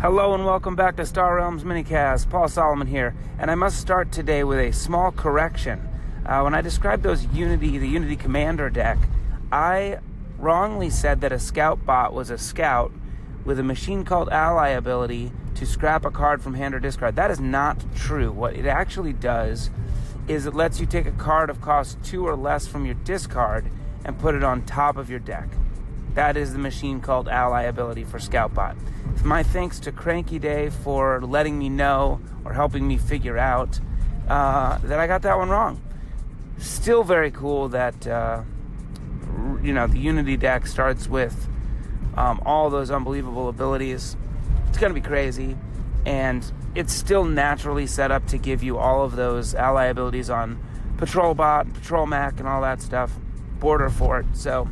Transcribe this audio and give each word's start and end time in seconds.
Hello 0.00 0.32
and 0.32 0.46
welcome 0.46 0.76
back 0.76 0.94
to 0.94 1.04
Star 1.04 1.34
Realms 1.34 1.64
Minicast. 1.64 2.30
Paul 2.30 2.46
Solomon 2.46 2.86
here, 2.86 3.16
and 3.36 3.50
I 3.50 3.56
must 3.56 3.80
start 3.80 4.12
today 4.12 4.44
with 4.44 4.60
a 4.60 4.70
small 4.70 5.10
correction. 5.10 5.80
Uh, 6.24 6.42
when 6.42 6.54
I 6.54 6.60
described 6.60 7.02
those 7.02 7.26
Unity, 7.26 7.78
the 7.78 7.88
Unity 7.88 8.14
Commander 8.14 8.70
deck, 8.70 8.96
I 9.50 9.98
wrongly 10.38 10.88
said 10.88 11.20
that 11.22 11.32
a 11.32 11.40
Scout 11.40 11.84
bot 11.84 12.14
was 12.14 12.30
a 12.30 12.38
Scout 12.38 12.92
with 13.44 13.58
a 13.58 13.64
Machine 13.64 14.04
Cult 14.04 14.30
Ally 14.30 14.68
ability 14.68 15.32
to 15.56 15.66
scrap 15.66 16.04
a 16.04 16.12
card 16.12 16.42
from 16.42 16.54
hand 16.54 16.76
or 16.76 16.78
discard. 16.78 17.16
That 17.16 17.32
is 17.32 17.40
not 17.40 17.84
true. 17.96 18.30
What 18.30 18.54
it 18.54 18.66
actually 18.66 19.14
does 19.14 19.68
is 20.28 20.46
it 20.46 20.54
lets 20.54 20.78
you 20.78 20.86
take 20.86 21.06
a 21.06 21.10
card 21.10 21.50
of 21.50 21.60
cost 21.60 22.00
two 22.04 22.24
or 22.24 22.36
less 22.36 22.68
from 22.68 22.86
your 22.86 22.94
discard 22.94 23.68
and 24.04 24.16
put 24.16 24.36
it 24.36 24.44
on 24.44 24.62
top 24.62 24.96
of 24.96 25.10
your 25.10 25.18
deck. 25.18 25.48
That 26.18 26.36
is 26.36 26.52
the 26.52 26.58
Machine 26.58 27.00
Cult 27.00 27.28
Ally 27.28 27.62
ability 27.62 28.02
for 28.02 28.18
Scoutbot. 28.18 28.76
My 29.22 29.44
thanks 29.44 29.78
to 29.78 29.92
Cranky 29.92 30.40
Day 30.40 30.68
for 30.68 31.20
letting 31.20 31.56
me 31.56 31.68
know 31.68 32.20
or 32.44 32.54
helping 32.54 32.88
me 32.88 32.96
figure 32.96 33.38
out 33.38 33.78
uh, 34.28 34.78
that 34.78 34.98
I 34.98 35.06
got 35.06 35.22
that 35.22 35.38
one 35.38 35.48
wrong. 35.48 35.80
Still 36.58 37.04
very 37.04 37.30
cool 37.30 37.68
that 37.68 38.04
uh, 38.04 38.42
you 39.62 39.72
know 39.72 39.86
the 39.86 40.00
Unity 40.00 40.36
deck 40.36 40.66
starts 40.66 41.06
with 41.06 41.48
um, 42.16 42.42
all 42.44 42.68
those 42.68 42.90
unbelievable 42.90 43.48
abilities. 43.48 44.16
It's 44.66 44.76
gonna 44.76 44.94
be 44.94 45.00
crazy, 45.00 45.56
and 46.04 46.52
it's 46.74 46.92
still 46.92 47.26
naturally 47.26 47.86
set 47.86 48.10
up 48.10 48.26
to 48.26 48.38
give 48.38 48.64
you 48.64 48.76
all 48.76 49.04
of 49.04 49.14
those 49.14 49.54
ally 49.54 49.84
abilities 49.84 50.30
on 50.30 50.58
Patrol 50.96 51.34
Bot, 51.34 51.72
Patrol 51.74 52.06
Mech, 52.06 52.40
and 52.40 52.48
all 52.48 52.62
that 52.62 52.82
stuff. 52.82 53.12
Border 53.60 53.88
Fort. 53.88 54.26
So 54.32 54.68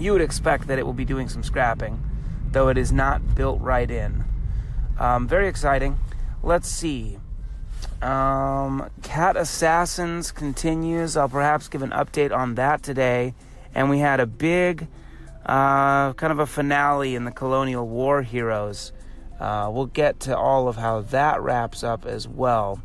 you 0.00 0.12
would 0.12 0.20
expect 0.20 0.66
that 0.68 0.78
it 0.78 0.86
will 0.86 0.92
be 0.92 1.04
doing 1.04 1.28
some 1.28 1.42
scrapping, 1.42 2.02
though 2.52 2.68
it 2.68 2.78
is 2.78 2.92
not 2.92 3.34
built 3.34 3.60
right 3.60 3.90
in. 3.90 4.24
Um, 4.98 5.28
very 5.28 5.48
exciting. 5.48 5.98
Let's 6.42 6.68
see. 6.68 7.18
Um, 8.02 8.90
Cat 9.02 9.36
Assassins 9.36 10.30
continues. 10.30 11.16
I'll 11.16 11.28
perhaps 11.28 11.68
give 11.68 11.82
an 11.82 11.90
update 11.90 12.36
on 12.36 12.54
that 12.54 12.82
today. 12.82 13.34
And 13.74 13.90
we 13.90 13.98
had 13.98 14.20
a 14.20 14.26
big, 14.26 14.86
uh, 15.46 16.12
kind 16.14 16.32
of 16.32 16.38
a 16.38 16.46
finale 16.46 17.14
in 17.14 17.24
the 17.24 17.30
Colonial 17.30 17.86
War 17.86 18.22
Heroes. 18.22 18.92
Uh, 19.38 19.70
we'll 19.72 19.86
get 19.86 20.20
to 20.20 20.36
all 20.36 20.68
of 20.68 20.76
how 20.76 21.00
that 21.00 21.40
wraps 21.40 21.84
up 21.84 22.04
as 22.04 22.26
well. 22.26 22.80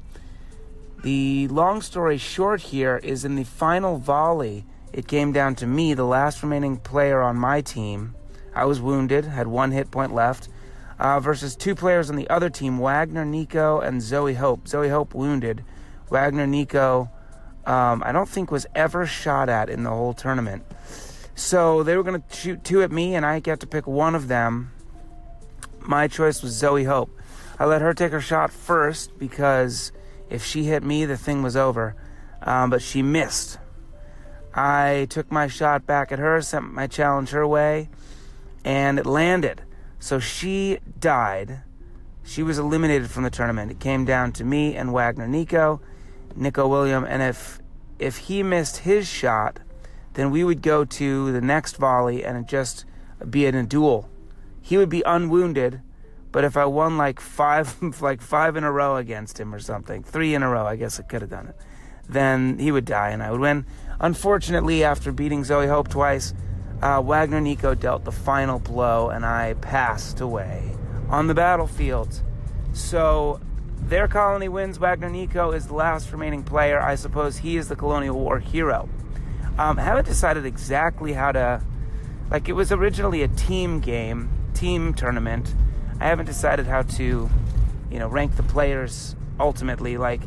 The 1.03 1.47
long 1.49 1.81
story 1.81 2.17
short 2.17 2.61
here 2.61 2.97
is 3.03 3.25
in 3.25 3.35
the 3.35 3.43
final 3.43 3.97
volley 3.97 4.65
it 4.93 5.07
came 5.07 5.31
down 5.31 5.55
to 5.55 5.67
me, 5.67 5.93
the 5.93 6.05
last 6.05 6.43
remaining 6.43 6.77
player 6.77 7.21
on 7.21 7.35
my 7.35 7.61
team. 7.61 8.15
I 8.55 8.65
was 8.65 8.79
wounded, 8.79 9.25
had 9.25 9.47
one 9.47 9.71
hit 9.71 9.89
point 9.89 10.13
left, 10.13 10.47
uh, 10.99 11.19
versus 11.19 11.55
two 11.55 11.73
players 11.73 12.09
on 12.09 12.15
the 12.15 12.29
other 12.29 12.49
team 12.49 12.77
Wagner, 12.77 13.25
Nico, 13.25 13.79
and 13.79 14.01
Zoe 14.01 14.35
Hope. 14.35 14.67
Zoe 14.67 14.89
Hope 14.89 15.15
wounded. 15.15 15.63
Wagner, 16.09 16.45
Nico, 16.45 17.09
um, 17.65 18.03
I 18.05 18.11
don't 18.11 18.29
think 18.29 18.51
was 18.51 18.67
ever 18.75 19.07
shot 19.07 19.49
at 19.49 19.69
in 19.69 19.83
the 19.83 19.89
whole 19.89 20.13
tournament. 20.13 20.63
So 21.35 21.81
they 21.81 21.97
were 21.97 22.03
going 22.03 22.21
to 22.21 22.35
shoot 22.35 22.63
two 22.63 22.83
at 22.83 22.91
me, 22.91 23.15
and 23.15 23.25
I 23.25 23.39
got 23.39 23.61
to 23.61 23.67
pick 23.67 23.87
one 23.87 24.13
of 24.13 24.27
them. 24.27 24.71
My 25.79 26.07
choice 26.07 26.43
was 26.43 26.53
Zoe 26.53 26.83
Hope. 26.83 27.09
I 27.59 27.65
let 27.65 27.81
her 27.81 27.93
take 27.93 28.11
her 28.11 28.21
shot 28.21 28.51
first 28.51 29.17
because 29.17 29.91
if 30.29 30.45
she 30.45 30.65
hit 30.65 30.83
me, 30.83 31.05
the 31.05 31.17
thing 31.17 31.41
was 31.41 31.55
over. 31.55 31.95
Um, 32.41 32.69
but 32.69 32.81
she 32.81 33.01
missed. 33.01 33.57
I 34.53 35.07
took 35.09 35.31
my 35.31 35.47
shot 35.47 35.85
back 35.85 36.11
at 36.11 36.19
her, 36.19 36.41
sent 36.41 36.73
my 36.73 36.87
challenge 36.87 37.29
her 37.29 37.47
way, 37.47 37.89
and 38.63 38.99
it 38.99 39.05
landed. 39.05 39.63
So 39.99 40.19
she 40.19 40.79
died. 40.99 41.61
She 42.23 42.43
was 42.43 42.59
eliminated 42.59 43.09
from 43.09 43.23
the 43.23 43.29
tournament. 43.29 43.71
It 43.71 43.79
came 43.79 44.05
down 44.05 44.31
to 44.33 44.43
me 44.43 44.75
and 44.75 44.93
Wagner 44.93 45.27
Nico, 45.27 45.81
Nico 46.35 46.67
William, 46.67 47.03
and 47.03 47.21
if 47.21 47.59
if 47.99 48.17
he 48.17 48.43
missed 48.43 48.79
his 48.79 49.07
shot, 49.07 49.59
then 50.13 50.31
we 50.31 50.43
would 50.43 50.61
go 50.61 50.83
to 50.83 51.31
the 51.31 51.41
next 51.41 51.77
volley 51.77 52.23
and 52.23 52.47
just 52.47 52.85
be 53.29 53.45
in 53.45 53.55
a 53.55 53.63
duel. 53.63 54.09
He 54.61 54.77
would 54.77 54.89
be 54.89 55.03
unwounded, 55.05 55.81
but 56.31 56.43
if 56.43 56.57
I 56.57 56.65
won 56.65 56.97
like 56.97 57.19
five 57.19 57.81
like 58.01 58.21
five 58.21 58.55
in 58.55 58.63
a 58.63 58.71
row 58.71 58.97
against 58.97 59.39
him 59.39 59.53
or 59.53 59.59
something, 59.59 60.03
three 60.03 60.33
in 60.33 60.43
a 60.43 60.49
row, 60.49 60.65
I 60.65 60.75
guess 60.75 60.99
I 60.99 61.03
could 61.03 61.21
have 61.21 61.29
done 61.29 61.47
it, 61.47 61.55
then 62.07 62.59
he 62.59 62.71
would 62.71 62.85
die 62.85 63.09
and 63.09 63.23
I 63.23 63.31
would 63.31 63.41
win. 63.41 63.65
Unfortunately, 64.03 64.83
after 64.83 65.13
beating 65.13 65.45
Zoe 65.45 65.65
Hope 65.65 65.87
twice, 65.87 66.33
uh, 66.81 67.01
Wagner 67.01 67.39
Nico 67.39 67.73
dealt 67.73 68.03
the 68.03 68.11
final 68.11 68.59
blow 68.59 69.07
and 69.07 69.25
I 69.25 69.53
passed 69.53 70.19
away 70.19 70.75
on 71.09 71.27
the 71.27 71.33
battlefield. 71.33 72.21
So 72.73 73.39
their 73.79 74.09
colony 74.09 74.49
wins. 74.49 74.77
Wagner 74.77 75.09
Nico 75.09 75.51
is 75.53 75.67
the 75.67 75.75
last 75.75 76.11
remaining 76.11 76.43
player. 76.43 76.81
I 76.81 76.95
suppose 76.95 77.37
he 77.37 77.55
is 77.55 77.69
the 77.69 77.77
Colonial 77.77 78.19
War 78.19 78.39
hero. 78.39 78.89
Um, 79.57 79.77
haven't 79.77 80.05
decided 80.05 80.45
exactly 80.45 81.13
how 81.13 81.31
to. 81.31 81.63
Like, 82.29 82.49
it 82.49 82.53
was 82.53 82.73
originally 82.73 83.23
a 83.23 83.29
team 83.29 83.79
game, 83.79 84.29
team 84.53 84.93
tournament. 84.93 85.55
I 86.01 86.07
haven't 86.07 86.25
decided 86.25 86.65
how 86.65 86.81
to, 86.81 87.29
you 87.89 87.99
know, 87.99 88.09
rank 88.09 88.35
the 88.35 88.43
players 88.43 89.15
ultimately. 89.39 89.97
Like, 89.97 90.23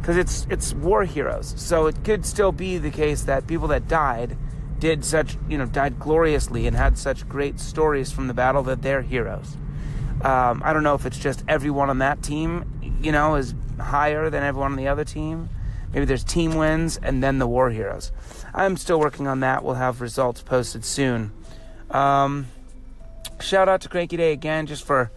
because 0.00 0.16
it's 0.16 0.46
it's 0.50 0.74
war 0.74 1.04
heroes. 1.04 1.54
So 1.56 1.86
it 1.86 2.04
could 2.04 2.24
still 2.24 2.52
be 2.52 2.78
the 2.78 2.90
case 2.90 3.22
that 3.22 3.46
people 3.46 3.68
that 3.68 3.88
died 3.88 4.36
did 4.78 5.04
such 5.04 5.36
you 5.48 5.58
know 5.58 5.66
died 5.66 5.98
gloriously 5.98 6.66
and 6.66 6.76
had 6.76 6.96
such 6.96 7.28
great 7.28 7.60
stories 7.60 8.10
from 8.10 8.26
the 8.28 8.34
battle 8.34 8.62
that 8.64 8.82
they're 8.82 9.02
heroes. 9.02 9.56
Um, 10.22 10.62
I 10.64 10.72
don't 10.72 10.82
know 10.82 10.94
if 10.94 11.06
it's 11.06 11.18
just 11.18 11.44
everyone 11.48 11.88
on 11.88 11.98
that 11.98 12.22
team, 12.22 12.98
you 13.00 13.10
know, 13.10 13.36
is 13.36 13.54
higher 13.78 14.28
than 14.28 14.42
everyone 14.42 14.72
on 14.72 14.76
the 14.76 14.88
other 14.88 15.04
team. 15.04 15.48
Maybe 15.92 16.04
there's 16.04 16.24
team 16.24 16.56
wins 16.56 16.98
and 17.02 17.22
then 17.22 17.38
the 17.38 17.46
war 17.46 17.70
heroes. 17.70 18.12
I'm 18.54 18.76
still 18.76 19.00
working 19.00 19.26
on 19.26 19.40
that. 19.40 19.64
We'll 19.64 19.74
have 19.74 20.00
results 20.00 20.42
posted 20.42 20.84
soon. 20.84 21.32
Um, 21.90 22.48
shout 23.40 23.68
out 23.68 23.80
to 23.82 23.88
Cranky 23.88 24.16
Day 24.16 24.32
again, 24.32 24.66
just 24.66 24.84
for 24.84 25.10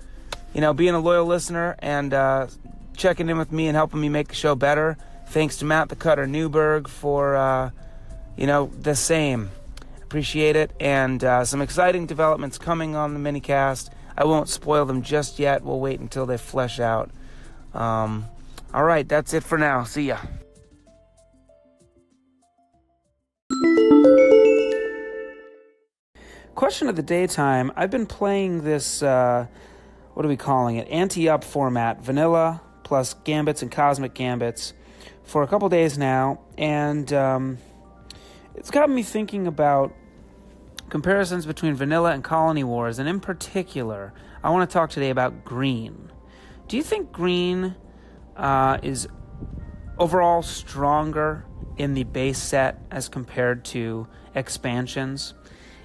you 0.53 0.61
know 0.61 0.73
being 0.73 0.93
a 0.93 0.99
loyal 0.99 1.25
listener 1.25 1.75
and 1.79 2.13
uh, 2.13 2.47
checking 2.95 3.29
in 3.29 3.37
with 3.37 3.51
me 3.51 3.67
and 3.67 3.75
helping 3.75 4.01
me 4.01 4.09
make 4.09 4.27
the 4.29 4.35
show 4.35 4.55
better. 4.55 4.97
Thanks 5.27 5.57
to 5.57 5.65
Matt 5.65 5.89
the 5.89 5.95
Cutter 5.95 6.27
Newberg 6.27 6.87
for, 6.87 7.35
uh, 7.35 7.71
you 8.37 8.47
know, 8.47 8.71
the 8.79 8.95
same. 8.95 9.51
Appreciate 10.01 10.55
it. 10.55 10.71
And 10.79 11.23
uh, 11.23 11.45
some 11.45 11.61
exciting 11.61 12.05
developments 12.05 12.57
coming 12.57 12.95
on 12.95 13.13
the 13.13 13.19
minicast. 13.19 13.89
I 14.17 14.25
won't 14.25 14.47
spoil 14.47 14.85
them 14.85 15.01
just 15.01 15.39
yet. 15.39 15.63
We'll 15.63 15.79
wait 15.79 15.99
until 15.99 16.25
they 16.25 16.37
flesh 16.37 16.79
out. 16.79 17.09
Um, 17.73 18.25
all 18.73 18.83
right, 18.83 19.07
that's 19.07 19.33
it 19.33 19.43
for 19.43 19.57
now. 19.57 19.83
See 19.83 20.07
ya. 20.07 20.19
Question 26.53 26.87
of 26.87 26.95
the 26.95 27.03
daytime. 27.03 27.71
I've 27.75 27.89
been 27.89 28.05
playing 28.05 28.63
this, 28.63 29.01
uh, 29.01 29.47
what 30.13 30.25
are 30.25 30.29
we 30.29 30.37
calling 30.37 30.75
it? 30.75 30.87
Anti 30.89 31.27
up 31.27 31.43
format, 31.43 32.01
vanilla 32.01 32.61
plus 32.83 33.13
gambits 33.23 33.61
and 33.61 33.71
cosmic 33.71 34.13
gambits 34.13 34.73
for 35.23 35.43
a 35.43 35.47
couple 35.47 35.69
days 35.69 35.97
now, 35.97 36.39
and 36.57 37.11
um, 37.13 37.57
it's 38.55 38.71
got 38.71 38.89
me 38.89 39.03
thinking 39.03 39.47
about 39.47 39.93
comparisons 40.89 41.45
between 41.45 41.73
vanilla 41.75 42.11
and 42.11 42.23
colony 42.23 42.63
wars, 42.63 42.99
and 42.99 43.07
in 43.09 43.19
particular, 43.19 44.13
I 44.43 44.49
want 44.49 44.69
to 44.69 44.73
talk 44.73 44.89
today 44.89 45.09
about 45.09 45.45
green. 45.45 46.11
Do 46.67 46.77
you 46.77 46.83
think 46.83 47.11
green 47.11 47.75
uh, 48.35 48.79
is 48.83 49.07
overall 49.97 50.41
stronger 50.41 51.45
in 51.77 51.93
the 51.93 52.03
base 52.03 52.37
set 52.37 52.81
as 52.91 53.09
compared 53.09 53.65
to 53.65 54.07
expansions? 54.35 55.33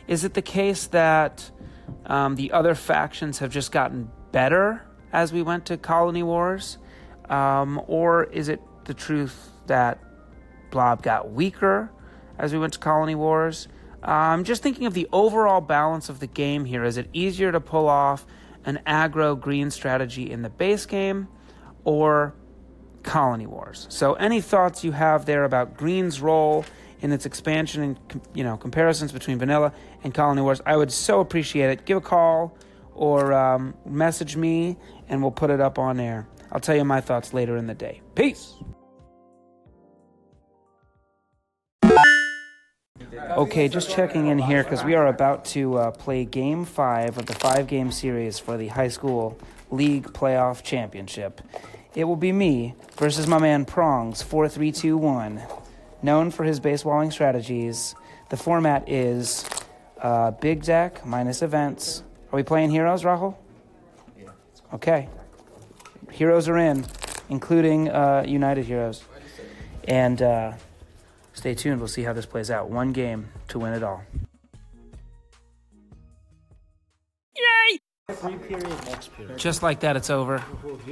Is 0.06 0.24
it 0.24 0.34
the 0.34 0.42
case 0.42 0.86
that 0.88 1.50
um, 2.06 2.36
the 2.36 2.52
other 2.52 2.74
factions 2.74 3.38
have 3.38 3.50
just 3.50 3.72
gotten 3.72 4.10
better 4.32 4.82
as 5.12 5.32
we 5.32 5.42
went 5.42 5.66
to 5.66 5.76
colony 5.76 6.22
wars? 6.22 6.78
Um, 7.28 7.80
or 7.86 8.24
is 8.24 8.48
it 8.48 8.60
the 8.84 8.94
truth 8.94 9.50
that 9.66 10.02
Blob 10.70 11.02
got 11.02 11.30
weaker 11.30 11.90
as 12.38 12.52
we 12.52 12.58
went 12.58 12.72
to 12.74 12.78
Colony 12.78 13.14
Wars? 13.14 13.68
I'm 14.02 14.40
um, 14.40 14.44
just 14.44 14.62
thinking 14.62 14.86
of 14.86 14.94
the 14.94 15.08
overall 15.12 15.60
balance 15.60 16.08
of 16.08 16.20
the 16.20 16.26
game 16.26 16.64
here. 16.64 16.84
Is 16.84 16.96
it 16.96 17.08
easier 17.12 17.50
to 17.50 17.60
pull 17.60 17.88
off 17.88 18.26
an 18.64 18.80
aggro 18.86 19.38
green 19.38 19.70
strategy 19.70 20.30
in 20.30 20.42
the 20.42 20.50
base 20.50 20.86
game 20.86 21.26
or 21.84 22.34
Colony 23.02 23.46
Wars? 23.46 23.86
So, 23.90 24.14
any 24.14 24.40
thoughts 24.40 24.84
you 24.84 24.92
have 24.92 25.26
there 25.26 25.44
about 25.44 25.76
green's 25.76 26.20
role 26.20 26.64
in 27.00 27.12
its 27.12 27.26
expansion 27.26 27.82
and 27.82 28.20
you 28.34 28.44
know 28.44 28.56
comparisons 28.56 29.10
between 29.10 29.38
vanilla 29.38 29.72
and 30.04 30.14
Colony 30.14 30.42
Wars? 30.42 30.60
I 30.64 30.76
would 30.76 30.92
so 30.92 31.18
appreciate 31.18 31.70
it. 31.70 31.84
Give 31.84 31.96
a 31.96 32.00
call 32.00 32.56
or 32.94 33.32
um, 33.32 33.74
message 33.84 34.36
me, 34.36 34.76
and 35.08 35.22
we'll 35.22 35.32
put 35.32 35.50
it 35.50 35.60
up 35.60 35.78
on 35.78 35.98
air. 35.98 36.28
I'll 36.52 36.60
tell 36.60 36.76
you 36.76 36.84
my 36.84 37.00
thoughts 37.00 37.34
later 37.34 37.56
in 37.56 37.66
the 37.66 37.74
day. 37.74 38.00
Peace. 38.14 38.54
Okay, 43.30 43.68
just 43.68 43.90
checking 43.90 44.26
in 44.26 44.38
here 44.38 44.62
because 44.62 44.84
we 44.84 44.94
are 44.94 45.06
about 45.06 45.44
to 45.46 45.76
uh, 45.76 45.90
play 45.90 46.24
game 46.24 46.64
five 46.64 47.18
of 47.18 47.26
the 47.26 47.34
five 47.34 47.66
game 47.66 47.90
series 47.90 48.38
for 48.38 48.56
the 48.56 48.68
high 48.68 48.88
school 48.88 49.38
league 49.70 50.12
playoff 50.12 50.62
championship. 50.62 51.40
It 51.94 52.04
will 52.04 52.16
be 52.16 52.32
me 52.32 52.74
versus 52.96 53.26
my 53.26 53.38
man 53.38 53.64
Prongs, 53.64 54.22
4 54.22 54.48
3 54.48 54.72
2 54.72 54.96
1. 54.96 55.42
Known 56.02 56.30
for 56.30 56.44
his 56.44 56.60
baseballing 56.60 57.12
strategies. 57.12 57.94
The 58.30 58.36
format 58.36 58.88
is 58.88 59.48
uh, 60.00 60.32
big 60.32 60.62
deck 60.62 61.04
minus 61.04 61.42
events. 61.42 62.02
Are 62.32 62.36
we 62.36 62.42
playing 62.42 62.70
heroes, 62.70 63.02
Rahul? 63.04 63.36
Yeah. 64.18 64.30
Okay. 64.74 65.08
Heroes 66.10 66.48
are 66.48 66.58
in, 66.58 66.84
including 67.28 67.88
uh, 67.88 68.24
United 68.26 68.64
Heroes. 68.64 69.04
And 69.86 70.20
uh, 70.20 70.52
stay 71.32 71.54
tuned. 71.54 71.80
We'll 71.80 71.88
see 71.88 72.02
how 72.02 72.12
this 72.12 72.26
plays 72.26 72.50
out. 72.50 72.68
One 72.68 72.92
game 72.92 73.28
to 73.48 73.58
win 73.58 73.72
it 73.72 73.82
all. 73.82 74.02
Yay! 77.36 77.78
Just 79.36 79.62
like 79.62 79.80
that, 79.80 79.96
it's 79.96 80.10
over. 80.10 80.42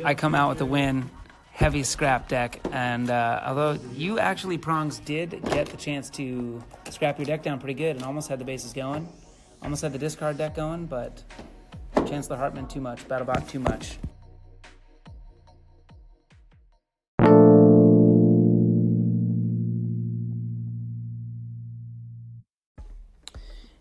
I 0.05 0.15
come 0.15 0.35
out 0.35 0.51
with 0.51 0.61
a 0.61 0.67
win. 0.67 1.11
Heavy 1.51 1.83
scrap 1.83 2.29
deck. 2.29 2.61
And 2.71 3.11
uh, 3.11 3.43
although 3.47 3.79
you 3.95 4.19
actually, 4.19 4.59
Prongs, 4.59 4.99
did 4.99 5.43
get 5.51 5.67
the 5.69 5.77
chance 5.77 6.11
to 6.11 6.63
scrap 6.91 7.19
your 7.19 7.25
deck 7.25 7.43
down 7.43 7.59
pretty 7.59 7.75
good 7.75 7.97
and 7.97 8.05
almost 8.05 8.29
had 8.29 8.39
the 8.39 8.45
bases 8.45 8.75
going, 8.75 9.09
almost 9.63 9.81
had 9.83 9.93
the 9.93 9.99
discard 9.99 10.37
deck 10.37 10.55
going, 10.55 10.85
but 10.85 11.23
Chancellor 12.07 12.37
Hartman 12.37 12.69
too 12.69 12.81
much, 12.81 13.09
Battlebot 13.09 13.49
too 13.49 13.61
much. 13.61 13.99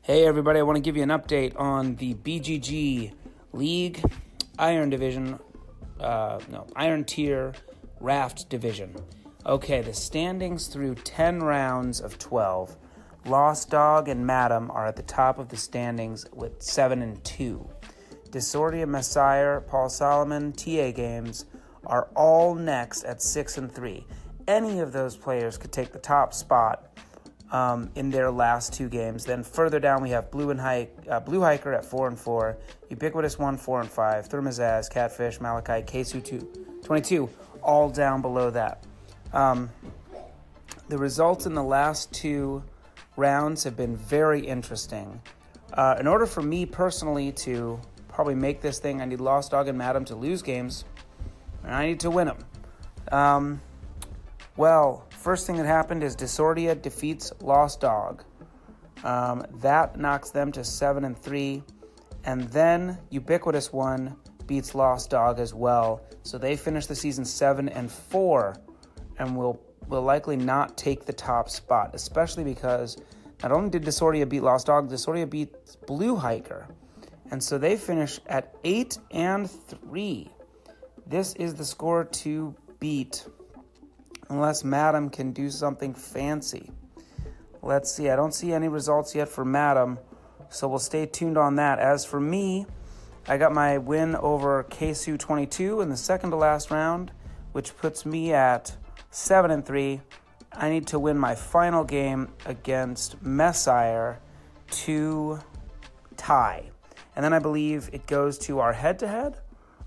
Hey 0.05 0.27
everybody, 0.27 0.59
I 0.59 0.61
want 0.61 0.75
to 0.75 0.81
give 0.81 0.95
you 0.95 1.01
an 1.01 1.09
update 1.09 1.59
on 1.59 1.95
the 1.95 2.13
BGG 2.13 3.11
League 3.53 4.03
Iron 4.59 4.91
Division, 4.91 5.39
uh, 5.99 6.39
no, 6.47 6.67
Iron 6.75 7.05
Tier 7.05 7.53
Raft 7.99 8.47
Division. 8.47 8.95
Okay, 9.47 9.81
the 9.81 9.95
standings 9.95 10.67
through 10.67 10.93
10 10.93 11.39
rounds 11.39 12.01
of 12.01 12.19
12. 12.19 12.77
Lost 13.25 13.71
Dog 13.71 14.07
and 14.07 14.27
Madam 14.27 14.69
are 14.69 14.85
at 14.85 14.95
the 14.95 15.01
top 15.01 15.39
of 15.39 15.49
the 15.49 15.57
standings 15.57 16.27
with 16.31 16.61
7 16.61 17.01
and 17.01 17.23
2. 17.23 17.67
Disordia 18.29 18.87
Messiah, 18.87 19.59
Paul 19.59 19.89
Solomon, 19.89 20.51
TA 20.51 20.91
Games 20.91 21.45
are 21.87 22.09
all 22.15 22.53
next 22.53 23.05
at 23.05 23.23
6 23.23 23.57
and 23.57 23.71
3. 23.71 24.05
Any 24.47 24.81
of 24.81 24.91
those 24.93 25.17
players 25.17 25.57
could 25.57 25.71
take 25.71 25.91
the 25.91 25.97
top 25.97 26.31
spot 26.31 26.95
um, 27.51 27.89
in 27.95 28.09
their 28.09 28.31
last 28.31 28.73
two 28.73 28.89
games. 28.89 29.25
Then 29.25 29.43
further 29.43 29.79
down 29.79 30.01
we 30.01 30.09
have 30.09 30.31
Blue 30.31 30.49
and 30.49 30.59
Hike, 30.59 30.95
uh, 31.09 31.19
Blue 31.19 31.41
Hiker 31.41 31.73
at 31.73 31.85
four 31.85 32.07
and 32.07 32.19
four, 32.19 32.57
Ubiquitous 32.89 33.37
one, 33.39 33.57
four 33.57 33.81
and 33.81 33.89
five, 33.89 34.29
Thermazaz, 34.29 34.89
Catfish, 34.89 35.39
Malachi, 35.39 35.83
Kesu 35.83 36.23
two, 36.23 36.47
22, 36.83 37.29
all 37.61 37.89
down 37.89 38.21
below 38.21 38.49
that. 38.51 38.83
Um, 39.33 39.69
the 40.87 40.97
results 40.97 41.45
in 41.45 41.53
the 41.53 41.63
last 41.63 42.13
two 42.13 42.63
rounds 43.17 43.63
have 43.63 43.75
been 43.75 43.95
very 43.95 44.45
interesting. 44.45 45.21
Uh, 45.73 45.95
in 45.99 46.07
order 46.07 46.25
for 46.25 46.41
me 46.41 46.65
personally 46.65 47.31
to 47.31 47.79
probably 48.07 48.35
make 48.35 48.61
this 48.61 48.79
thing, 48.79 49.01
I 49.01 49.05
need 49.05 49.19
Lost 49.19 49.51
Dog 49.51 49.67
and 49.67 49.77
Madam 49.77 50.05
to 50.05 50.15
lose 50.15 50.41
games, 50.41 50.85
and 51.63 51.73
I 51.73 51.87
need 51.87 51.99
to 52.01 52.09
win 52.09 52.27
them. 52.27 52.37
Um, 53.11 53.61
well, 54.55 55.05
first 55.25 55.47
thing 55.47 55.55
that 55.55 55.65
happened 55.65 56.03
is 56.03 56.15
Disordia 56.15 56.79
defeats 56.79 57.33
Lost 57.41 57.81
Dog. 57.81 58.23
Um, 59.03 59.43
that 59.55 59.97
knocks 59.97 60.29
them 60.29 60.51
to 60.51 60.63
seven 60.63 61.03
and 61.03 61.17
three, 61.17 61.63
and 62.25 62.43
then 62.51 62.99
Ubiquitous 63.09 63.73
One 63.73 64.17
beats 64.45 64.75
Lost 64.75 65.09
Dog 65.09 65.39
as 65.39 65.51
well. 65.51 66.03
So 66.21 66.37
they 66.37 66.55
finish 66.55 66.85
the 66.85 66.93
season 66.93 67.25
seven 67.25 67.69
and 67.69 67.91
four, 67.91 68.55
and 69.17 69.35
will 69.35 69.59
will 69.87 70.03
likely 70.03 70.37
not 70.37 70.77
take 70.77 71.05
the 71.05 71.13
top 71.13 71.49
spot, 71.49 71.95
especially 71.95 72.43
because 72.43 72.95
not 73.41 73.51
only 73.51 73.71
did 73.71 73.83
Disordia 73.83 74.29
beat 74.29 74.43
Lost 74.43 74.67
Dog, 74.67 74.91
Disordia 74.91 75.27
beat 75.27 75.55
Blue 75.87 76.15
Hiker, 76.15 76.67
and 77.31 77.41
so 77.43 77.57
they 77.57 77.77
finish 77.77 78.19
at 78.27 78.53
eight 78.63 78.99
and 79.09 79.49
three. 79.49 80.29
This 81.07 81.33
is 81.33 81.55
the 81.55 81.65
score 81.65 82.03
to 82.21 82.53
beat 82.79 83.25
unless 84.29 84.63
Madam 84.63 85.09
can 85.09 85.31
do 85.31 85.49
something 85.49 85.93
fancy. 85.93 86.71
Let's 87.61 87.91
see. 87.91 88.09
I 88.09 88.15
don't 88.15 88.33
see 88.33 88.53
any 88.53 88.67
results 88.67 89.15
yet 89.15 89.27
for 89.27 89.43
Madam, 89.43 89.99
so 90.49 90.67
we'll 90.67 90.79
stay 90.79 91.05
tuned 91.05 91.37
on 91.37 91.55
that. 91.55 91.79
As 91.79 92.05
for 92.05 92.19
me, 92.19 92.65
I 93.27 93.37
got 93.37 93.53
my 93.53 93.79
win 93.79 94.15
over 94.15 94.63
KSU 94.65 95.17
22 95.17 95.81
in 95.81 95.89
the 95.89 95.97
second 95.97 96.29
to 96.29 96.35
last 96.35 96.69
round, 96.69 97.11
which 97.53 97.75
puts 97.77 98.05
me 98.05 98.33
at 98.33 98.75
7 99.09 99.49
and 99.49 99.65
3. 99.65 100.01
I 100.53 100.69
need 100.69 100.87
to 100.87 100.99
win 100.99 101.17
my 101.17 101.35
final 101.35 101.83
game 101.83 102.29
against 102.45 103.23
Messire 103.23 104.17
to 104.69 105.39
tie. 106.17 106.69
And 107.15 107.25
then 107.25 107.33
I 107.33 107.39
believe 107.39 107.89
it 107.93 108.05
goes 108.07 108.37
to 108.39 108.59
our 108.59 108.73
head 108.73 108.99
to 108.99 109.07
head 109.07 109.37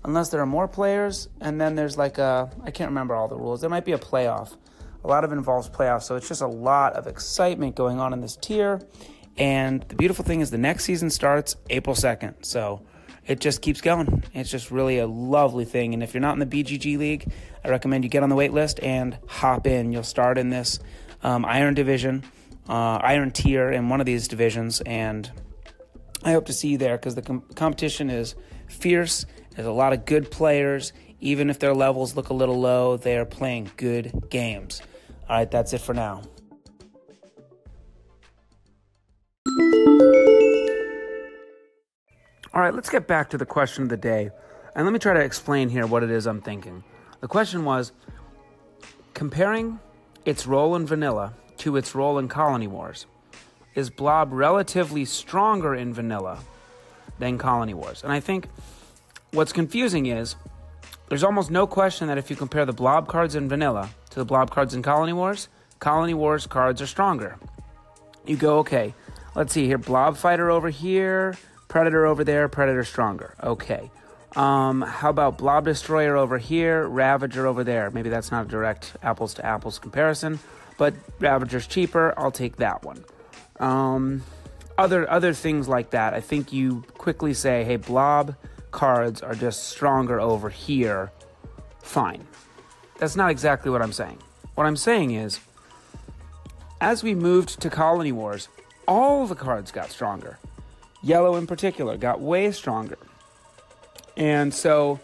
unless 0.03 0.29
there 0.29 0.41
are 0.41 0.45
more 0.45 0.67
players. 0.67 1.29
And 1.41 1.59
then 1.59 1.75
there's 1.75 1.97
like 1.97 2.17
a, 2.17 2.49
I 2.63 2.71
can't 2.71 2.89
remember 2.89 3.15
all 3.15 3.27
the 3.27 3.37
rules. 3.37 3.61
There 3.61 3.69
might 3.69 3.85
be 3.85 3.93
a 3.93 3.97
playoff. 3.97 4.55
A 5.03 5.07
lot 5.07 5.23
of 5.23 5.31
involves 5.31 5.69
playoffs. 5.69 6.03
So 6.03 6.15
it's 6.15 6.27
just 6.27 6.41
a 6.41 6.47
lot 6.47 6.93
of 6.93 7.07
excitement 7.07 7.75
going 7.75 7.99
on 7.99 8.13
in 8.13 8.21
this 8.21 8.35
tier. 8.35 8.81
And 9.37 9.83
the 9.87 9.95
beautiful 9.95 10.25
thing 10.25 10.41
is 10.41 10.51
the 10.51 10.57
next 10.57 10.83
season 10.83 11.09
starts 11.09 11.55
April 11.69 11.95
2nd. 11.95 12.45
So 12.45 12.81
it 13.25 13.39
just 13.39 13.61
keeps 13.61 13.79
going. 13.79 14.23
It's 14.33 14.49
just 14.49 14.71
really 14.71 14.99
a 14.99 15.07
lovely 15.07 15.65
thing. 15.65 15.93
And 15.93 16.03
if 16.03 16.13
you're 16.13 16.21
not 16.21 16.33
in 16.33 16.39
the 16.39 16.45
BGG 16.63 16.97
League, 16.97 17.31
I 17.63 17.69
recommend 17.69 18.03
you 18.03 18.09
get 18.09 18.23
on 18.23 18.29
the 18.29 18.35
wait 18.35 18.51
list 18.51 18.79
and 18.81 19.17
hop 19.27 19.67
in. 19.67 19.93
You'll 19.93 20.03
start 20.03 20.37
in 20.37 20.49
this 20.49 20.79
um, 21.23 21.45
Iron 21.45 21.73
Division, 21.73 22.23
uh, 22.67 22.99
Iron 23.01 23.31
Tier 23.31 23.71
in 23.71 23.87
one 23.87 23.99
of 23.99 24.05
these 24.05 24.27
divisions. 24.27 24.81
And 24.81 25.31
I 26.23 26.31
hope 26.31 26.47
to 26.47 26.53
see 26.53 26.69
you 26.69 26.77
there 26.77 26.97
because 26.97 27.15
the 27.15 27.21
com- 27.21 27.43
competition 27.55 28.09
is 28.09 28.35
fierce 28.67 29.25
there's 29.59 29.67
a 29.67 29.73
lot 29.73 29.91
of 29.91 30.05
good 30.05 30.31
players. 30.31 30.93
Even 31.19 31.49
if 31.49 31.59
their 31.59 31.73
levels 31.73 32.15
look 32.15 32.29
a 32.29 32.33
little 32.33 32.61
low, 32.61 32.95
they 32.95 33.17
are 33.17 33.25
playing 33.25 33.69
good 33.75 34.29
games. 34.29 34.81
All 35.27 35.35
right, 35.35 35.51
that's 35.51 35.73
it 35.73 35.81
for 35.81 35.93
now. 35.93 36.21
All 42.53 42.61
right, 42.61 42.73
let's 42.73 42.89
get 42.89 43.05
back 43.05 43.31
to 43.31 43.37
the 43.37 43.45
question 43.45 43.83
of 43.83 43.89
the 43.89 43.97
day. 43.97 44.29
And 44.77 44.85
let 44.85 44.93
me 44.93 44.99
try 44.99 45.13
to 45.13 45.19
explain 45.19 45.67
here 45.67 45.85
what 45.85 46.03
it 46.03 46.09
is 46.09 46.25
I'm 46.25 46.39
thinking. 46.39 46.81
The 47.19 47.27
question 47.27 47.65
was 47.65 47.91
comparing 49.13 49.81
its 50.23 50.47
role 50.47 50.73
in 50.77 50.85
vanilla 50.85 51.33
to 51.57 51.75
its 51.75 51.93
role 51.93 52.17
in 52.17 52.29
Colony 52.29 52.67
Wars. 52.67 53.07
Is 53.75 53.89
Blob 53.89 54.31
relatively 54.31 55.03
stronger 55.03 55.75
in 55.75 55.93
vanilla 55.93 56.39
than 57.17 57.37
Colony 57.37 57.73
Wars? 57.73 58.05
And 58.05 58.13
I 58.13 58.21
think 58.21 58.47
What's 59.31 59.53
confusing 59.53 60.07
is 60.07 60.35
there's 61.07 61.23
almost 61.23 61.51
no 61.51 61.67
question 61.67 62.07
that 62.07 62.17
if 62.17 62.29
you 62.29 62.35
compare 62.35 62.65
the 62.65 62.73
blob 62.73 63.07
cards 63.07 63.35
in 63.35 63.47
vanilla 63.47 63.89
to 64.09 64.15
the 64.15 64.25
blob 64.25 64.49
cards 64.49 64.73
in 64.73 64.81
Colony 64.81 65.13
Wars, 65.13 65.49
Colony 65.79 66.15
Wars 66.15 66.47
cards 66.47 66.81
are 66.81 66.87
stronger. 66.87 67.37
You 68.25 68.37
go, 68.37 68.59
okay, 68.59 68.93
let's 69.35 69.53
see 69.53 69.65
here 69.65 69.77
blob 69.77 70.17
fighter 70.17 70.49
over 70.49 70.69
here, 70.69 71.35
predator 71.67 72.07
over 72.07 72.23
there, 72.23 72.47
predator 72.47 72.83
stronger. 72.83 73.35
Okay. 73.43 73.91
Um, 74.35 74.81
how 74.81 75.09
about 75.09 75.37
blob 75.37 75.65
destroyer 75.65 76.15
over 76.15 76.37
here, 76.37 76.87
ravager 76.87 77.47
over 77.47 77.63
there? 77.63 77.89
Maybe 77.91 78.09
that's 78.09 78.31
not 78.31 78.45
a 78.45 78.49
direct 78.49 78.93
apples 79.01 79.35
to 79.35 79.45
apples 79.45 79.79
comparison, 79.79 80.39
but 80.77 80.93
ravager's 81.19 81.65
cheaper. 81.67 82.13
I'll 82.17 82.31
take 82.31 82.57
that 82.57 82.83
one. 82.83 83.03
Um, 83.59 84.23
other 84.77 85.09
other 85.09 85.33
things 85.33 85.67
like 85.67 85.91
that. 85.91 86.13
I 86.13 86.21
think 86.21 86.53
you 86.53 86.83
quickly 86.97 87.33
say, 87.33 87.63
hey, 87.63 87.75
blob 87.75 88.35
cards 88.71 89.21
are 89.21 89.35
just 89.35 89.69
stronger 89.69 90.19
over 90.19 90.49
here, 90.49 91.11
fine. 91.81 92.27
That's 92.97 93.15
not 93.15 93.31
exactly 93.31 93.71
what 93.71 93.81
I'm 93.81 93.93
saying. 93.93 94.17
What 94.55 94.65
I'm 94.65 94.77
saying 94.77 95.11
is, 95.11 95.39
as 96.81 97.03
we 97.03 97.15
moved 97.15 97.61
to 97.61 97.69
Colony 97.69 98.11
Wars, 98.11 98.49
all 98.87 99.25
the 99.25 99.35
cards 99.35 99.71
got 99.71 99.89
stronger. 99.89 100.37
Yellow, 101.01 101.35
in 101.35 101.47
particular, 101.47 101.97
got 101.97 102.19
way 102.19 102.51
stronger. 102.51 102.97
And 104.17 104.53
so, 104.53 104.99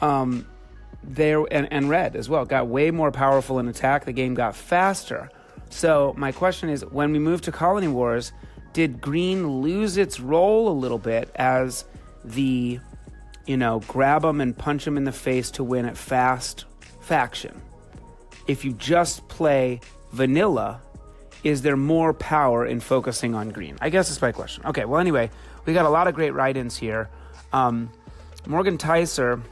um, 0.00 0.46
there 1.02 1.42
and, 1.50 1.72
and 1.72 1.88
red 1.88 2.16
as 2.16 2.28
well 2.28 2.44
got 2.44 2.66
way 2.66 2.90
more 2.90 3.10
powerful 3.10 3.58
in 3.58 3.68
attack. 3.68 4.04
The 4.04 4.12
game 4.12 4.34
got 4.34 4.54
faster. 4.54 5.30
So, 5.70 6.14
my 6.16 6.32
question 6.32 6.68
is 6.68 6.84
when 6.84 7.12
we 7.12 7.18
moved 7.18 7.44
to 7.44 7.52
Colony 7.52 7.88
Wars, 7.88 8.32
did 8.72 9.00
green 9.00 9.62
lose 9.62 9.96
its 9.96 10.20
role 10.20 10.68
a 10.68 10.76
little 10.76 10.98
bit 10.98 11.30
as 11.36 11.84
the 12.24 12.80
you 13.48 13.56
know, 13.56 13.80
grab 13.88 14.22
them 14.22 14.40
and 14.42 14.56
punch 14.56 14.84
them 14.84 14.98
in 14.98 15.04
the 15.04 15.12
face 15.12 15.50
to 15.52 15.64
win 15.64 15.86
at 15.86 15.96
fast 15.96 16.66
faction. 17.00 17.62
If 18.46 18.64
you 18.64 18.72
just 18.74 19.26
play 19.28 19.80
vanilla, 20.12 20.82
is 21.42 21.62
there 21.62 21.76
more 21.76 22.12
power 22.12 22.66
in 22.66 22.80
focusing 22.80 23.34
on 23.34 23.48
green? 23.48 23.78
I 23.80 23.88
guess 23.88 24.08
that's 24.08 24.20
my 24.20 24.32
question. 24.32 24.66
Okay, 24.66 24.84
well, 24.84 25.00
anyway, 25.00 25.30
we 25.64 25.72
got 25.72 25.86
a 25.86 25.88
lot 25.88 26.08
of 26.08 26.14
great 26.14 26.34
write 26.34 26.58
ins 26.58 26.76
here. 26.76 27.08
Um, 27.52 27.90
Morgan 28.46 28.76
Tyser, 28.76 29.42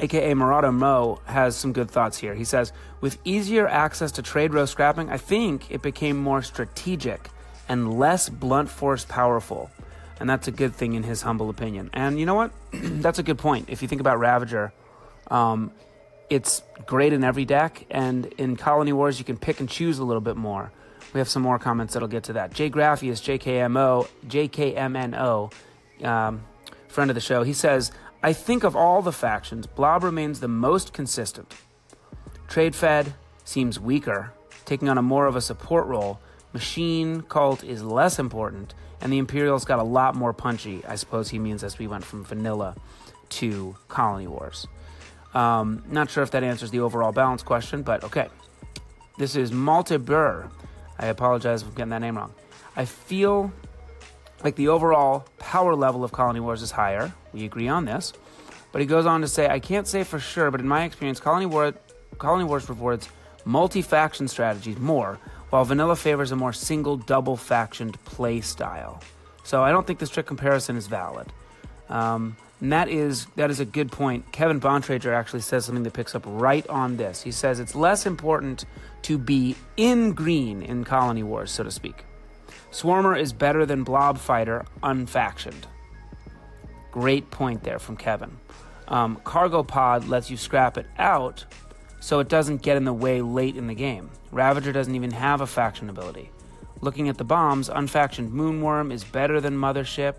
aka 0.00 0.32
Murata 0.32 0.72
Mo, 0.72 1.20
has 1.26 1.56
some 1.56 1.74
good 1.74 1.90
thoughts 1.90 2.16
here. 2.16 2.34
He 2.34 2.44
says, 2.44 2.72
with 3.02 3.18
easier 3.24 3.68
access 3.68 4.12
to 4.12 4.22
trade 4.22 4.54
row 4.54 4.64
scrapping, 4.64 5.10
I 5.10 5.18
think 5.18 5.70
it 5.70 5.82
became 5.82 6.16
more 6.16 6.40
strategic 6.40 7.28
and 7.68 7.98
less 7.98 8.30
blunt 8.30 8.70
force 8.70 9.04
powerful. 9.04 9.70
And 10.20 10.28
that's 10.28 10.46
a 10.46 10.52
good 10.52 10.74
thing 10.74 10.92
in 10.92 11.02
his 11.02 11.22
humble 11.22 11.50
opinion. 11.50 11.90
And 11.92 12.20
you 12.20 12.26
know 12.26 12.34
what? 12.34 12.52
that's 12.72 13.18
a 13.18 13.22
good 13.22 13.38
point. 13.38 13.70
If 13.70 13.82
you 13.82 13.88
think 13.88 14.00
about 14.00 14.18
Ravager, 14.18 14.72
um, 15.28 15.72
it's 16.28 16.62
great 16.86 17.12
in 17.12 17.24
every 17.24 17.44
deck, 17.44 17.84
and 17.90 18.26
in 18.38 18.56
Colony 18.56 18.92
Wars, 18.92 19.18
you 19.18 19.24
can 19.24 19.36
pick 19.36 19.58
and 19.58 19.68
choose 19.68 19.98
a 19.98 20.04
little 20.04 20.20
bit 20.20 20.36
more. 20.36 20.70
We 21.12 21.18
have 21.18 21.28
some 21.28 21.42
more 21.42 21.58
comments 21.58 21.94
that'll 21.94 22.08
get 22.08 22.24
to 22.24 22.34
that. 22.34 22.54
Jay 22.54 22.70
Graphius, 22.70 23.20
JKMO, 23.20 24.06
JKMNO, 24.28 25.52
um, 26.04 26.42
friend 26.86 27.10
of 27.10 27.14
the 27.16 27.20
show, 27.20 27.42
he 27.42 27.52
says, 27.52 27.90
I 28.22 28.32
think 28.32 28.62
of 28.62 28.76
all 28.76 29.02
the 29.02 29.12
factions, 29.12 29.66
Blob 29.66 30.04
remains 30.04 30.40
the 30.40 30.48
most 30.48 30.92
consistent. 30.92 31.52
Trade 32.46 32.76
Fed 32.76 33.14
seems 33.44 33.80
weaker, 33.80 34.32
taking 34.64 34.88
on 34.88 34.98
a 34.98 35.02
more 35.02 35.26
of 35.26 35.34
a 35.34 35.40
support 35.40 35.86
role. 35.86 36.20
Machine 36.52 37.22
Cult 37.22 37.62
is 37.62 37.82
less 37.82 38.18
important, 38.18 38.74
and 39.00 39.12
the 39.12 39.18
Imperials 39.18 39.64
got 39.64 39.78
a 39.78 39.84
lot 39.84 40.14
more 40.14 40.32
punchy. 40.32 40.84
I 40.86 40.96
suppose 40.96 41.30
he 41.30 41.38
means 41.38 41.62
as 41.62 41.78
we 41.78 41.86
went 41.86 42.04
from 42.04 42.24
vanilla 42.24 42.74
to 43.30 43.76
Colony 43.88 44.26
Wars. 44.26 44.66
Um, 45.32 45.84
not 45.88 46.10
sure 46.10 46.22
if 46.22 46.32
that 46.32 46.42
answers 46.42 46.70
the 46.70 46.80
overall 46.80 47.12
balance 47.12 47.42
question, 47.42 47.82
but 47.82 48.02
okay. 48.04 48.28
This 49.16 49.36
is 49.36 49.52
Malte 49.52 49.96
Burr. 49.96 50.48
I 50.98 51.06
apologize 51.06 51.62
for 51.62 51.70
getting 51.70 51.90
that 51.90 52.00
name 52.00 52.16
wrong. 52.16 52.34
I 52.76 52.84
feel 52.84 53.52
like 54.42 54.56
the 54.56 54.68
overall 54.68 55.26
power 55.38 55.74
level 55.74 56.02
of 56.02 56.12
Colony 56.12 56.40
Wars 56.40 56.62
is 56.62 56.70
higher. 56.70 57.12
We 57.32 57.44
agree 57.44 57.68
on 57.68 57.84
this. 57.84 58.12
But 58.72 58.80
he 58.80 58.86
goes 58.86 59.06
on 59.06 59.20
to 59.20 59.28
say, 59.28 59.48
I 59.48 59.58
can't 59.58 59.86
say 59.86 60.04
for 60.04 60.18
sure, 60.18 60.50
but 60.50 60.60
in 60.60 60.68
my 60.68 60.84
experience, 60.84 61.20
Colony, 61.20 61.46
War, 61.46 61.74
Colony 62.18 62.44
Wars 62.44 62.68
rewards 62.68 63.08
multi 63.44 63.82
faction 63.82 64.28
strategies 64.28 64.78
more, 64.78 65.18
while 65.50 65.64
Vanilla 65.64 65.96
favors 65.96 66.32
a 66.32 66.36
more 66.36 66.52
single, 66.52 66.96
double 66.96 67.36
factioned 67.36 67.96
play 68.04 68.40
style. 68.40 69.00
So 69.44 69.62
I 69.62 69.72
don't 69.72 69.86
think 69.86 69.98
this 69.98 70.10
trick 70.10 70.26
comparison 70.26 70.76
is 70.76 70.86
valid. 70.86 71.32
Um, 71.88 72.36
and 72.60 72.72
that 72.72 72.88
is 72.88 73.26
that 73.36 73.50
is 73.50 73.58
a 73.58 73.64
good 73.64 73.90
point. 73.90 74.32
Kevin 74.32 74.60
Bontrager 74.60 75.12
actually 75.12 75.40
says 75.40 75.64
something 75.64 75.82
that 75.82 75.92
picks 75.92 76.14
up 76.14 76.22
right 76.26 76.66
on 76.68 76.96
this. 76.96 77.22
He 77.22 77.32
says 77.32 77.58
it's 77.58 77.74
less 77.74 78.06
important 78.06 78.64
to 79.02 79.18
be 79.18 79.56
in 79.76 80.12
green 80.12 80.62
in 80.62 80.84
Colony 80.84 81.22
Wars, 81.22 81.50
so 81.50 81.64
to 81.64 81.70
speak. 81.70 82.04
Swarmer 82.70 83.18
is 83.18 83.32
better 83.32 83.66
than 83.66 83.82
Blob 83.82 84.18
Fighter 84.18 84.64
unfactioned. 84.82 85.66
Great 86.92 87.30
point 87.30 87.64
there 87.64 87.78
from 87.78 87.96
Kevin. 87.96 88.36
Um, 88.88 89.20
Cargo 89.24 89.62
Pod 89.62 90.06
lets 90.06 90.30
you 90.30 90.36
scrap 90.36 90.76
it 90.76 90.86
out 90.98 91.44
so 92.00 92.18
it 92.18 92.28
doesn't 92.28 92.62
get 92.62 92.76
in 92.76 92.84
the 92.84 92.92
way 92.92 93.22
late 93.22 93.56
in 93.56 93.66
the 93.66 93.74
game. 93.74 94.10
Ravager 94.32 94.72
doesn't 94.72 94.94
even 94.94 95.12
have 95.12 95.40
a 95.40 95.46
faction 95.46 95.88
ability. 95.88 96.30
Looking 96.80 97.08
at 97.08 97.18
the 97.18 97.24
bombs, 97.24 97.68
unfactioned 97.68 98.30
Moonwurm 98.30 98.92
is 98.92 99.04
better 99.04 99.40
than 99.40 99.54
Mothership, 99.54 100.16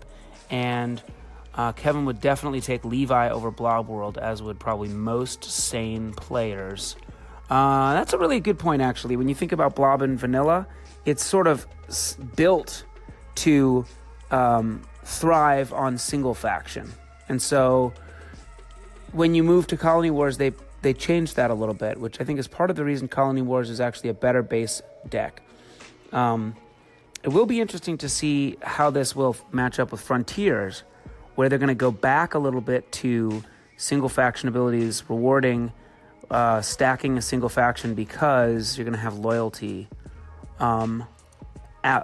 and 0.48 1.02
uh, 1.54 1.72
Kevin 1.72 2.04
would 2.04 2.20
definitely 2.20 2.60
take 2.60 2.84
Levi 2.84 3.28
over 3.28 3.50
Blob 3.50 3.88
World, 3.88 4.16
as 4.16 4.42
would 4.42 4.58
probably 4.58 4.88
most 4.88 5.44
sane 5.44 6.12
players. 6.14 6.96
Uh, 7.50 7.92
that's 7.94 8.12
a 8.12 8.18
really 8.18 8.40
good 8.40 8.58
point, 8.58 8.80
actually. 8.80 9.16
When 9.16 9.28
you 9.28 9.34
think 9.34 9.52
about 9.52 9.74
Blob 9.74 10.02
and 10.02 10.18
Vanilla, 10.18 10.66
it's 11.04 11.24
sort 11.24 11.46
of 11.46 11.66
built 12.36 12.84
to 13.34 13.84
um, 14.30 14.82
thrive 15.04 15.72
on 15.72 15.98
single 15.98 16.34
faction. 16.34 16.92
And 17.28 17.42
so 17.42 17.92
when 19.12 19.34
you 19.34 19.42
move 19.42 19.66
to 19.66 19.76
Colony 19.76 20.10
Wars, 20.10 20.38
they, 20.38 20.52
they 20.82 20.92
changed 20.92 21.36
that 21.36 21.50
a 21.50 21.54
little 21.54 21.74
bit, 21.74 21.98
which 21.98 22.20
I 22.20 22.24
think 22.24 22.38
is 22.38 22.48
part 22.48 22.70
of 22.70 22.76
the 22.76 22.84
reason 22.84 23.08
Colony 23.08 23.42
Wars 23.42 23.70
is 23.70 23.80
actually 23.80 24.10
a 24.10 24.14
better 24.14 24.42
base 24.42 24.82
deck. 25.08 25.42
Um, 26.12 26.56
it 27.22 27.28
will 27.28 27.46
be 27.46 27.60
interesting 27.60 27.98
to 27.98 28.08
see 28.08 28.56
how 28.62 28.90
this 28.90 29.14
will 29.14 29.36
match 29.52 29.78
up 29.78 29.92
with 29.92 30.00
Frontiers 30.00 30.82
where 31.36 31.48
they're 31.48 31.58
going 31.58 31.68
to 31.68 31.74
go 31.74 31.90
back 31.90 32.34
a 32.34 32.38
little 32.38 32.60
bit 32.60 32.90
to 32.92 33.42
single 33.76 34.08
faction 34.08 34.48
abilities, 34.48 35.02
rewarding 35.08 35.72
uh, 36.30 36.62
stacking 36.62 37.18
a 37.18 37.22
single 37.22 37.48
faction 37.48 37.94
because 37.94 38.76
you're 38.76 38.84
going 38.84 38.94
to 38.94 38.98
have 38.98 39.18
loyalty, 39.18 39.88
um, 40.58 41.04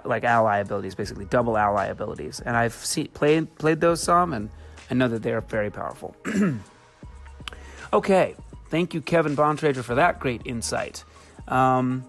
like 0.05 0.23
ally 0.23 0.57
abilities, 0.57 0.93
basically 0.93 1.25
double 1.25 1.57
ally 1.57 1.87
abilities. 1.87 2.39
And 2.39 2.55
I've 2.55 2.73
seen, 2.73 3.07
played 3.07 3.55
played 3.57 3.81
those 3.81 4.01
some, 4.01 4.33
and 4.33 4.49
I 4.89 4.93
know 4.93 5.07
that 5.07 5.23
they 5.23 5.33
are 5.33 5.41
very 5.41 5.71
powerful. 5.71 6.15
okay, 7.93 8.35
thank 8.69 8.93
you, 8.93 9.01
Kevin 9.01 9.35
Bontrager, 9.35 9.83
for 9.83 9.95
that 9.95 10.19
great 10.19 10.41
insight. 10.45 11.03
Um, 11.47 12.05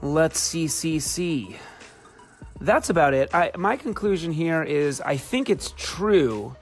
let's 0.00 0.38
see, 0.38 0.68
see, 0.68 0.98
see 1.00 1.56
that's 2.62 2.90
about 2.90 3.12
it. 3.12 3.34
I, 3.34 3.50
my 3.56 3.76
conclusion 3.76 4.32
here 4.32 4.62
is 4.62 5.00
I 5.00 5.16
think 5.16 5.50
it's 5.50 5.74
true 5.76 6.56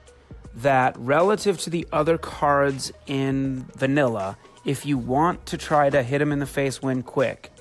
that 0.55 0.97
relative 0.97 1.59
to 1.59 1.69
the 1.69 1.87
other 1.91 2.17
cards 2.17 2.91
in 3.07 3.65
vanilla, 3.75 4.37
if 4.65 4.85
you 4.85 4.97
want 4.97 5.45
to 5.47 5.57
try 5.57 5.89
to 5.89 6.03
hit 6.03 6.17
them 6.17 6.31
in 6.31 6.39
the 6.39 6.45
face, 6.45 6.81
win 6.81 7.03
quick, 7.03 7.51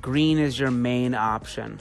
green 0.00 0.38
is 0.38 0.58
your 0.58 0.70
main 0.70 1.14
option. 1.14 1.80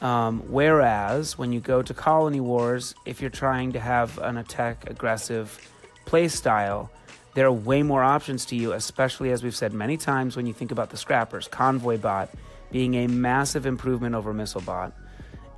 Um, 0.00 0.40
whereas 0.48 1.36
when 1.36 1.52
you 1.52 1.60
go 1.60 1.82
to 1.82 1.92
Colony 1.92 2.40
Wars, 2.40 2.94
if 3.04 3.20
you're 3.20 3.30
trying 3.30 3.72
to 3.72 3.80
have 3.80 4.18
an 4.18 4.36
attack 4.36 4.88
aggressive 4.88 5.58
play 6.06 6.28
style, 6.28 6.90
there 7.34 7.46
are 7.46 7.52
way 7.52 7.82
more 7.82 8.02
options 8.02 8.44
to 8.46 8.56
you, 8.56 8.72
especially 8.72 9.30
as 9.30 9.42
we've 9.42 9.54
said 9.54 9.72
many 9.72 9.96
times 9.96 10.36
when 10.36 10.46
you 10.46 10.52
think 10.52 10.72
about 10.72 10.90
the 10.90 10.96
scrappers. 10.96 11.48
Convoy 11.48 11.98
Bot 11.98 12.30
being 12.70 12.94
a 12.94 13.06
massive 13.06 13.66
improvement 13.66 14.14
over 14.14 14.32
Missile 14.32 14.60
Bot 14.60 14.92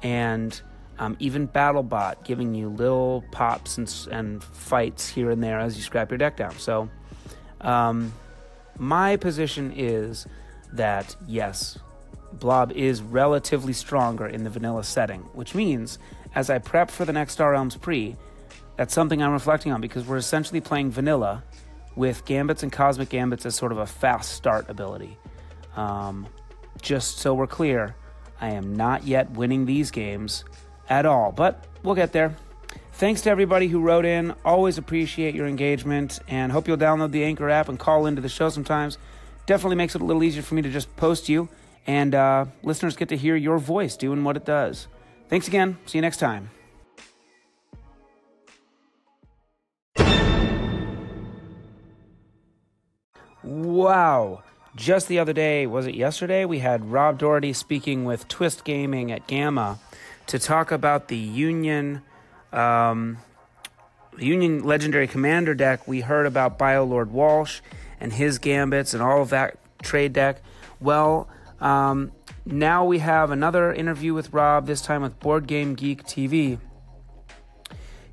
and 0.02 0.60
um, 0.98 1.16
even 1.18 1.48
BattleBot 1.48 2.24
giving 2.24 2.54
you 2.54 2.68
little 2.68 3.24
pops 3.30 3.78
and, 3.78 4.08
and 4.10 4.44
fights 4.44 5.08
here 5.08 5.30
and 5.30 5.42
there 5.42 5.58
as 5.58 5.76
you 5.76 5.82
scrap 5.82 6.10
your 6.10 6.18
deck 6.18 6.36
down. 6.36 6.58
So, 6.58 6.88
um, 7.60 8.12
my 8.78 9.16
position 9.16 9.72
is 9.76 10.26
that 10.72 11.14
yes, 11.26 11.78
Blob 12.32 12.72
is 12.72 13.02
relatively 13.02 13.72
stronger 13.72 14.26
in 14.26 14.44
the 14.44 14.50
vanilla 14.50 14.84
setting, 14.84 15.20
which 15.34 15.54
means 15.54 15.98
as 16.34 16.50
I 16.50 16.58
prep 16.58 16.90
for 16.90 17.04
the 17.04 17.12
next 17.12 17.34
Star 17.34 17.52
Realms 17.52 17.76
pre, 17.76 18.16
that's 18.82 18.94
something 18.94 19.22
I'm 19.22 19.30
reflecting 19.30 19.70
on 19.70 19.80
because 19.80 20.04
we're 20.04 20.16
essentially 20.16 20.60
playing 20.60 20.90
vanilla 20.90 21.44
with 21.94 22.24
Gambits 22.24 22.64
and 22.64 22.72
Cosmic 22.72 23.10
Gambits 23.10 23.46
as 23.46 23.54
sort 23.54 23.70
of 23.70 23.78
a 23.78 23.86
fast 23.86 24.32
start 24.32 24.68
ability. 24.68 25.16
Um, 25.76 26.26
just 26.80 27.18
so 27.18 27.32
we're 27.32 27.46
clear, 27.46 27.94
I 28.40 28.48
am 28.54 28.74
not 28.74 29.06
yet 29.06 29.30
winning 29.30 29.66
these 29.66 29.92
games 29.92 30.44
at 30.88 31.06
all, 31.06 31.30
but 31.30 31.64
we'll 31.84 31.94
get 31.94 32.12
there. 32.12 32.34
Thanks 32.94 33.20
to 33.20 33.30
everybody 33.30 33.68
who 33.68 33.80
wrote 33.80 34.04
in. 34.04 34.34
Always 34.44 34.78
appreciate 34.78 35.36
your 35.36 35.46
engagement 35.46 36.18
and 36.26 36.50
hope 36.50 36.66
you'll 36.66 36.76
download 36.76 37.12
the 37.12 37.22
Anchor 37.22 37.50
app 37.50 37.68
and 37.68 37.78
call 37.78 38.06
into 38.06 38.20
the 38.20 38.28
show 38.28 38.48
sometimes. 38.48 38.98
Definitely 39.46 39.76
makes 39.76 39.94
it 39.94 40.02
a 40.02 40.04
little 40.04 40.24
easier 40.24 40.42
for 40.42 40.56
me 40.56 40.62
to 40.62 40.70
just 40.70 40.96
post 40.96 41.28
you, 41.28 41.48
and 41.86 42.16
uh, 42.16 42.46
listeners 42.64 42.96
get 42.96 43.10
to 43.10 43.16
hear 43.16 43.36
your 43.36 43.58
voice 43.58 43.96
doing 43.96 44.24
what 44.24 44.36
it 44.36 44.44
does. 44.44 44.88
Thanks 45.28 45.46
again. 45.46 45.78
See 45.86 45.98
you 45.98 46.02
next 46.02 46.16
time. 46.16 46.50
Wow. 53.42 54.42
Just 54.74 55.08
the 55.08 55.18
other 55.18 55.32
day, 55.32 55.66
was 55.66 55.86
it 55.86 55.94
yesterday? 55.94 56.44
We 56.44 56.60
had 56.60 56.90
Rob 56.90 57.18
Dougherty 57.18 57.52
speaking 57.52 58.04
with 58.04 58.28
Twist 58.28 58.64
Gaming 58.64 59.12
at 59.12 59.26
GAMA 59.26 59.78
to 60.28 60.38
talk 60.38 60.72
about 60.72 61.08
the 61.08 61.16
Union, 61.16 62.02
um, 62.52 63.18
Union 64.16 64.62
Legendary 64.62 65.06
Commander 65.06 65.54
deck. 65.54 65.86
We 65.86 66.00
heard 66.00 66.24
about 66.24 66.58
Biolord 66.58 67.08
Walsh 67.08 67.60
and 68.00 68.12
his 68.12 68.38
gambits 68.38 68.94
and 68.94 69.02
all 69.02 69.20
of 69.20 69.30
that 69.30 69.58
trade 69.82 70.14
deck. 70.14 70.40
Well, 70.80 71.28
um, 71.60 72.12
now 72.46 72.84
we 72.84 72.98
have 73.00 73.30
another 73.30 73.72
interview 73.72 74.14
with 74.14 74.32
Rob, 74.32 74.66
this 74.66 74.80
time 74.80 75.02
with 75.02 75.18
Board 75.20 75.46
Game 75.46 75.74
Geek 75.74 76.04
TV. 76.04 76.58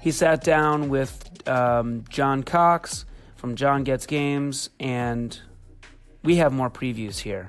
He 0.01 0.11
sat 0.11 0.43
down 0.43 0.89
with 0.89 1.47
um, 1.47 2.03
John 2.09 2.43
Cox 2.43 3.05
from 3.39 3.55
John 3.55 3.85
Gets 3.85 4.05
Games 4.05 4.69
and 4.79 5.39
we 6.23 6.35
have 6.35 6.51
more 6.51 6.69
previews 6.69 7.19
here. 7.19 7.47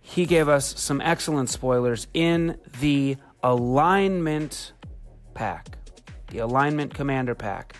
He 0.00 0.26
gave 0.26 0.48
us 0.48 0.78
some 0.80 1.00
excellent 1.00 1.48
spoilers 1.48 2.08
in 2.12 2.58
the 2.80 3.16
alignment 3.42 4.72
pack, 5.34 5.78
the 6.28 6.38
alignment 6.38 6.94
commander 6.94 7.36
pack. 7.36 7.76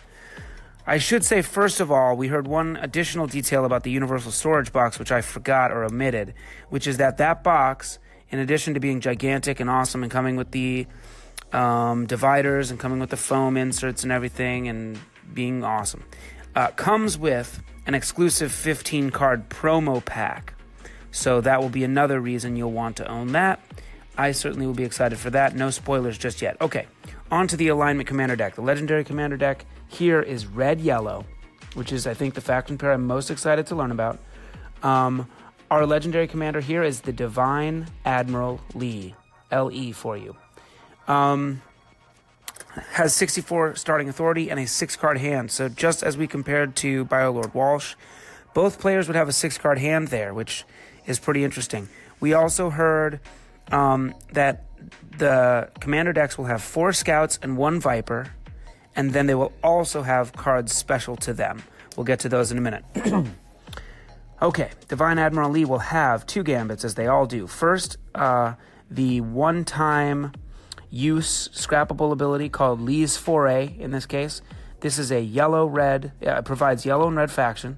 I 0.87 0.97
should 0.97 1.25
say, 1.25 1.41
first 1.41 1.81
of 1.81 1.91
all, 1.91 2.15
we 2.15 2.29
heard 2.29 2.47
one 2.47 2.77
additional 2.77 3.27
detail 3.27 3.65
about 3.65 3.83
the 3.83 3.91
universal 3.91 4.31
storage 4.31 4.71
box, 4.71 4.97
which 4.97 5.11
I 5.11 5.21
forgot 5.21 5.71
or 5.71 5.83
omitted, 5.83 6.33
which 6.69 6.87
is 6.87 6.97
that 6.97 7.17
that 7.17 7.43
box 7.43 7.99
in 8.29 8.39
addition 8.39 8.75
to 8.75 8.79
being 8.79 9.01
gigantic 9.01 9.59
and 9.59 9.69
awesome 9.69 10.03
and 10.03 10.11
coming 10.11 10.37
with 10.37 10.51
the 10.51 10.87
um, 11.51 12.07
dividers 12.07 12.71
and 12.71 12.79
coming 12.79 12.99
with 12.99 13.09
the 13.09 13.17
foam 13.17 13.57
inserts 13.57 14.03
and 14.03 14.11
everything 14.11 14.69
and 14.69 14.97
being 15.33 15.65
awesome, 15.65 16.05
uh, 16.55 16.67
comes 16.71 17.17
with 17.17 17.61
an 17.85 17.95
exclusive 17.95 18.51
15 18.51 19.09
card 19.09 19.49
promo 19.49 20.03
pack. 20.03 20.53
So 21.11 21.41
that 21.41 21.61
will 21.61 21.69
be 21.69 21.83
another 21.83 22.19
reason 22.19 22.55
you'll 22.55 22.71
want 22.71 22.95
to 22.97 23.07
own 23.07 23.33
that. 23.33 23.59
I 24.17 24.31
certainly 24.31 24.65
will 24.65 24.73
be 24.73 24.83
excited 24.83 25.19
for 25.19 25.29
that. 25.31 25.55
No 25.55 25.69
spoilers 25.69 26.17
just 26.17 26.41
yet. 26.41 26.57
Okay, 26.61 26.87
on 27.29 27.47
to 27.47 27.57
the 27.57 27.69
alignment 27.69 28.07
commander 28.07 28.35
deck. 28.35 28.55
The 28.55 28.61
legendary 28.61 29.03
commander 29.03 29.37
deck 29.37 29.65
here 29.87 30.21
is 30.21 30.45
red 30.45 30.79
yellow, 30.79 31.25
which 31.73 31.91
is, 31.91 32.07
I 32.07 32.13
think, 32.13 32.33
the 32.33 32.41
faction 32.41 32.77
pair 32.77 32.91
I'm 32.91 33.05
most 33.07 33.31
excited 33.31 33.67
to 33.67 33.75
learn 33.75 33.91
about. 33.91 34.19
Um, 34.83 35.27
our 35.69 35.85
legendary 35.85 36.27
commander 36.27 36.59
here 36.59 36.83
is 36.83 37.01
the 37.01 37.13
Divine 37.13 37.87
Admiral 38.03 38.59
Lee, 38.73 39.15
LE 39.51 39.93
for 39.93 40.17
you. 40.17 40.35
Um, 41.07 41.61
has 42.91 43.13
64 43.13 43.75
starting 43.75 44.09
authority 44.09 44.49
and 44.49 44.59
a 44.59 44.67
six 44.67 44.95
card 44.95 45.17
hand. 45.17 45.51
So 45.51 45.69
just 45.69 46.03
as 46.03 46.17
we 46.17 46.27
compared 46.27 46.75
to 46.77 47.05
Biolord 47.05 47.53
Walsh, 47.53 47.95
both 48.53 48.79
players 48.79 49.07
would 49.07 49.15
have 49.15 49.29
a 49.29 49.33
six 49.33 49.57
card 49.57 49.77
hand 49.77 50.09
there, 50.09 50.33
which 50.33 50.65
is 51.05 51.19
pretty 51.19 51.43
interesting. 51.43 51.89
We 52.19 52.33
also 52.33 52.69
heard 52.69 53.19
um, 53.71 54.13
that 54.33 54.65
the 55.17 55.69
commander 55.79 56.13
decks 56.13 56.37
will 56.37 56.45
have 56.45 56.61
four 56.61 56.93
scouts 56.93 57.39
and 57.41 57.57
one 57.57 57.79
viper, 57.79 58.27
and 58.95 59.11
then 59.11 59.27
they 59.27 59.35
will 59.35 59.53
also 59.63 60.01
have 60.01 60.33
cards 60.33 60.73
special 60.73 61.15
to 61.17 61.33
them. 61.33 61.63
We'll 61.95 62.05
get 62.05 62.19
to 62.21 62.29
those 62.29 62.51
in 62.51 62.57
a 62.57 62.61
minute. 62.61 62.83
okay, 64.41 64.69
Divine 64.87 65.19
Admiral 65.19 65.49
Lee 65.49 65.65
will 65.65 65.79
have 65.79 66.25
two 66.25 66.43
gambits, 66.43 66.83
as 66.83 66.95
they 66.95 67.07
all 67.07 67.25
do. 67.25 67.47
First, 67.47 67.97
uh, 68.15 68.53
the 68.89 69.21
one 69.21 69.63
time 69.65 70.33
use 70.91 71.47
scrappable 71.49 72.11
ability 72.11 72.49
called 72.49 72.81
Lee's 72.81 73.17
Foray 73.17 73.75
in 73.79 73.91
this 73.91 74.05
case. 74.05 74.41
This 74.81 74.99
is 74.99 75.11
a 75.11 75.21
yellow 75.21 75.65
red, 75.65 76.11
uh, 76.25 76.41
provides 76.41 76.85
yellow 76.85 77.07
and 77.07 77.15
red 77.15 77.31
faction, 77.31 77.77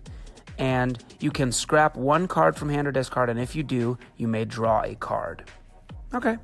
and 0.57 1.01
you 1.19 1.31
can 1.31 1.51
scrap 1.51 1.95
one 1.95 2.27
card 2.27 2.55
from 2.55 2.69
hand 2.69 2.87
or 2.87 2.91
discard, 2.91 3.29
and 3.29 3.39
if 3.39 3.55
you 3.55 3.63
do, 3.63 3.97
you 4.17 4.27
may 4.27 4.45
draw 4.45 4.81
a 4.81 4.95
card. 4.95 5.43
Okay, 6.13 6.37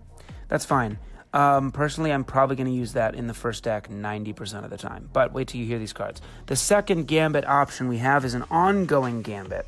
that's 0.48 0.66
fine. 0.66 1.00
Um, 1.32 1.72
personally, 1.72 2.12
I'm 2.12 2.24
probably 2.24 2.56
going 2.56 2.68
to 2.68 2.74
use 2.74 2.94
that 2.94 3.14
in 3.14 3.28
the 3.28 3.34
first 3.34 3.64
deck 3.64 3.88
90% 3.88 4.64
of 4.64 4.70
the 4.70 4.78
time, 4.78 5.10
but 5.14 5.32
wait 5.32 5.48
till 5.48 5.62
you 5.62 5.68
hear 5.68 5.80
these 5.80 5.94
cards. 5.94 6.22
The 6.48 6.56
second 6.56 7.08
gambit 7.08 7.46
option 7.46 7.88
we 7.88 8.00
have 8.00 8.26
is 8.26 8.34
an 8.34 8.44
ongoing 8.50 9.22
gambit. 9.22 9.68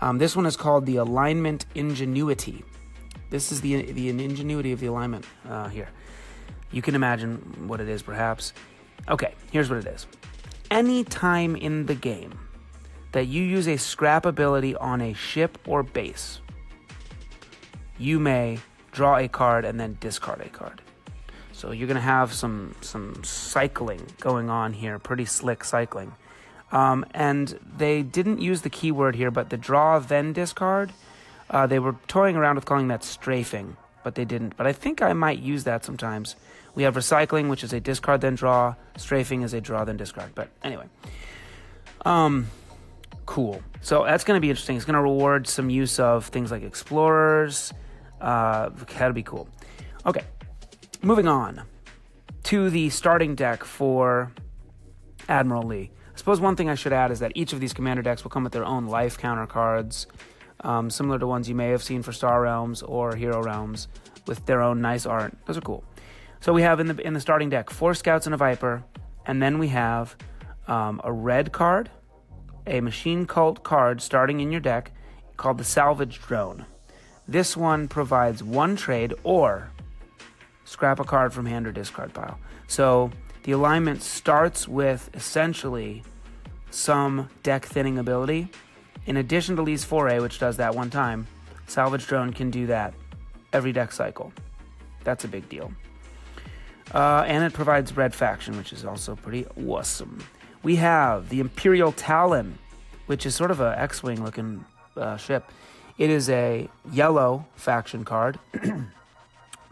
Um, 0.00 0.18
this 0.18 0.34
one 0.34 0.46
is 0.46 0.56
called 0.56 0.84
the 0.84 0.96
Alignment 0.96 1.66
Ingenuity. 1.76 2.64
This 3.30 3.52
is 3.52 3.60
the, 3.60 3.92
the 3.92 4.08
ingenuity 4.08 4.72
of 4.72 4.80
the 4.80 4.86
alignment 4.86 5.24
uh, 5.48 5.68
here. 5.68 5.88
You 6.72 6.82
can 6.82 6.94
imagine 6.94 7.68
what 7.68 7.80
it 7.80 7.88
is, 7.88 8.02
perhaps. 8.02 8.52
Okay, 9.08 9.34
here's 9.50 9.68
what 9.68 9.78
it 9.78 9.86
is. 9.86 10.06
Any 10.70 11.04
time 11.04 11.54
in 11.54 11.86
the 11.86 11.94
game 11.94 12.38
that 13.12 13.26
you 13.26 13.42
use 13.42 13.68
a 13.68 13.76
scrap 13.76 14.24
ability 14.24 14.74
on 14.74 15.00
a 15.00 15.12
ship 15.12 15.58
or 15.66 15.82
base, 15.82 16.40
you 17.98 18.18
may 18.18 18.58
draw 18.90 19.18
a 19.18 19.28
card 19.28 19.64
and 19.64 19.78
then 19.78 19.96
discard 20.00 20.40
a 20.40 20.48
card. 20.48 20.80
So 21.52 21.70
you're 21.70 21.86
going 21.86 21.94
to 21.96 22.00
have 22.00 22.32
some 22.32 22.74
some 22.80 23.22
cycling 23.22 24.04
going 24.20 24.50
on 24.50 24.72
here, 24.72 24.98
pretty 24.98 25.26
slick 25.26 25.62
cycling. 25.62 26.12
Um, 26.72 27.04
and 27.12 27.58
they 27.76 28.02
didn't 28.02 28.40
use 28.40 28.62
the 28.62 28.70
keyword 28.70 29.14
here, 29.14 29.30
but 29.30 29.50
the 29.50 29.58
draw 29.58 29.98
then 29.98 30.32
discard. 30.32 30.92
Uh, 31.50 31.66
they 31.66 31.78
were 31.78 31.96
toying 32.08 32.34
around 32.34 32.54
with 32.56 32.64
calling 32.64 32.88
that 32.88 33.04
strafing, 33.04 33.76
but 34.02 34.14
they 34.14 34.24
didn't. 34.24 34.56
But 34.56 34.66
I 34.66 34.72
think 34.72 35.02
I 35.02 35.12
might 35.12 35.38
use 35.38 35.64
that 35.64 35.84
sometimes. 35.84 36.34
We 36.74 36.84
have 36.84 36.94
recycling, 36.94 37.48
which 37.50 37.64
is 37.64 37.72
a 37.72 37.80
discard 37.80 38.20
then 38.20 38.34
draw. 38.34 38.74
Strafing 38.96 39.42
is 39.42 39.52
a 39.52 39.60
draw 39.60 39.84
then 39.84 39.96
discard. 39.96 40.34
But 40.34 40.48
anyway, 40.62 40.86
um, 42.04 42.48
cool. 43.26 43.62
So 43.80 44.04
that's 44.04 44.24
going 44.24 44.36
to 44.36 44.40
be 44.40 44.50
interesting. 44.50 44.76
It's 44.76 44.84
going 44.84 44.94
to 44.94 45.02
reward 45.02 45.46
some 45.46 45.68
use 45.68 45.98
of 45.98 46.26
things 46.26 46.50
like 46.50 46.62
explorers. 46.62 47.72
Uh, 48.20 48.70
that'll 48.70 49.12
be 49.12 49.22
cool. 49.22 49.48
Okay, 50.06 50.22
moving 51.02 51.28
on 51.28 51.62
to 52.44 52.70
the 52.70 52.90
starting 52.90 53.34
deck 53.34 53.64
for 53.64 54.32
Admiral 55.28 55.64
Lee. 55.64 55.90
I 56.14 56.18
suppose 56.18 56.40
one 56.40 56.56
thing 56.56 56.68
I 56.68 56.74
should 56.74 56.92
add 56.92 57.10
is 57.10 57.20
that 57.20 57.32
each 57.34 57.52
of 57.52 57.60
these 57.60 57.72
commander 57.72 58.02
decks 58.02 58.22
will 58.24 58.30
come 58.30 58.44
with 58.44 58.52
their 58.52 58.64
own 58.64 58.86
life 58.86 59.18
counter 59.18 59.46
cards, 59.46 60.06
um, 60.60 60.90
similar 60.90 61.18
to 61.18 61.26
ones 61.26 61.48
you 61.48 61.54
may 61.54 61.68
have 61.68 61.82
seen 61.82 62.02
for 62.02 62.12
Star 62.12 62.42
Realms 62.42 62.82
or 62.82 63.16
Hero 63.16 63.42
Realms, 63.42 63.88
with 64.26 64.44
their 64.46 64.62
own 64.62 64.80
nice 64.80 65.06
art. 65.06 65.34
Those 65.46 65.56
are 65.56 65.62
cool. 65.62 65.84
So 66.42 66.52
we 66.52 66.62
have 66.62 66.80
in 66.80 66.88
the 66.88 67.06
in 67.06 67.14
the 67.14 67.20
starting 67.20 67.50
deck 67.50 67.70
four 67.70 67.94
scouts 67.94 68.26
and 68.26 68.34
a 68.34 68.36
viper, 68.36 68.82
and 69.26 69.40
then 69.40 69.60
we 69.60 69.68
have 69.68 70.16
um, 70.66 71.00
a 71.04 71.12
red 71.12 71.52
card, 71.52 71.88
a 72.66 72.80
machine 72.80 73.26
cult 73.26 73.62
card 73.62 74.02
starting 74.02 74.40
in 74.40 74.50
your 74.50 74.60
deck 74.60 74.90
called 75.36 75.58
the 75.58 75.64
salvage 75.64 76.20
drone. 76.20 76.66
This 77.28 77.56
one 77.56 77.86
provides 77.86 78.42
one 78.42 78.74
trade 78.74 79.14
or 79.22 79.70
scrap 80.64 80.98
a 80.98 81.04
card 81.04 81.32
from 81.32 81.46
hand 81.46 81.68
or 81.68 81.70
discard 81.70 82.12
pile. 82.12 82.40
So 82.66 83.12
the 83.44 83.52
alignment 83.52 84.02
starts 84.02 84.66
with 84.66 85.10
essentially 85.14 86.02
some 86.72 87.30
deck 87.44 87.66
thinning 87.66 87.98
ability. 87.98 88.48
In 89.06 89.16
addition 89.18 89.54
to 89.56 89.62
Lee's 89.62 89.84
Foray, 89.84 90.18
which 90.18 90.40
does 90.40 90.56
that 90.56 90.74
one 90.74 90.90
time, 90.90 91.28
Salvage 91.68 92.08
Drone 92.08 92.32
can 92.32 92.50
do 92.50 92.66
that 92.66 92.94
every 93.52 93.72
deck 93.72 93.92
cycle. 93.92 94.32
That's 95.04 95.22
a 95.22 95.28
big 95.28 95.48
deal. 95.48 95.72
Uh, 96.92 97.24
and 97.26 97.42
it 97.44 97.52
provides 97.52 97.96
Red 97.96 98.14
Faction, 98.14 98.56
which 98.56 98.72
is 98.72 98.84
also 98.84 99.16
pretty 99.16 99.46
awesome. 99.66 100.24
We 100.62 100.76
have 100.76 101.28
the 101.28 101.40
Imperial 101.40 101.92
Talon, 101.92 102.58
which 103.06 103.24
is 103.26 103.34
sort 103.34 103.50
of 103.50 103.60
a 103.60 103.78
X-wing 103.78 104.22
looking 104.22 104.64
uh, 104.96 105.16
ship. 105.16 105.50
It 105.98 106.10
is 106.10 106.28
a 106.28 106.68
yellow 106.90 107.46
faction 107.56 108.04
card. 108.04 108.38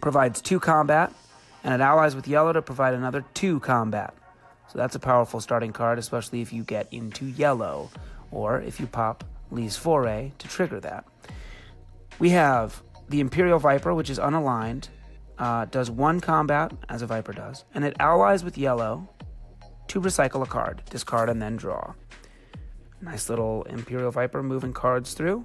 provides 0.00 0.40
two 0.40 0.60
combat, 0.60 1.12
and 1.62 1.74
it 1.74 1.80
allies 1.80 2.16
with 2.16 2.26
yellow 2.26 2.52
to 2.52 2.62
provide 2.62 2.94
another 2.94 3.24
two 3.34 3.60
combat. 3.60 4.14
So 4.72 4.78
that's 4.78 4.94
a 4.94 5.00
powerful 5.00 5.40
starting 5.40 5.72
card, 5.72 5.98
especially 5.98 6.40
if 6.40 6.52
you 6.52 6.62
get 6.62 6.92
into 6.92 7.26
yellow, 7.26 7.90
or 8.30 8.60
if 8.60 8.80
you 8.80 8.86
pop 8.86 9.24
Lee's 9.50 9.76
Foray 9.76 10.32
to 10.38 10.48
trigger 10.48 10.80
that. 10.80 11.04
We 12.18 12.30
have 12.30 12.82
the 13.08 13.20
Imperial 13.20 13.58
Viper, 13.58 13.92
which 13.94 14.10
is 14.10 14.18
unaligned, 14.18 14.88
uh, 15.40 15.64
does 15.64 15.90
one 15.90 16.20
combat, 16.20 16.70
as 16.88 17.00
a 17.02 17.06
Viper 17.06 17.32
does, 17.32 17.64
and 17.74 17.84
it 17.84 17.96
allies 17.98 18.44
with 18.44 18.58
yellow 18.58 19.08
to 19.88 20.00
recycle 20.00 20.42
a 20.42 20.46
card, 20.46 20.82
discard, 20.90 21.30
and 21.30 21.40
then 21.40 21.56
draw. 21.56 21.94
Nice 23.00 23.30
little 23.30 23.62
Imperial 23.64 24.10
Viper 24.10 24.42
moving 24.42 24.74
cards 24.74 25.14
through. 25.14 25.42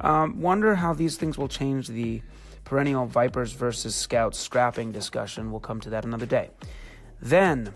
Um, 0.00 0.42
wonder 0.42 0.74
how 0.74 0.92
these 0.92 1.16
things 1.16 1.38
will 1.38 1.48
change 1.48 1.88
the 1.88 2.22
perennial 2.64 3.06
Vipers 3.06 3.52
versus 3.52 3.96
Scouts 3.96 4.38
scrapping 4.38 4.92
discussion. 4.92 5.50
We'll 5.50 5.60
come 5.60 5.80
to 5.80 5.90
that 5.90 6.04
another 6.04 6.26
day. 6.26 6.50
Then, 7.22 7.72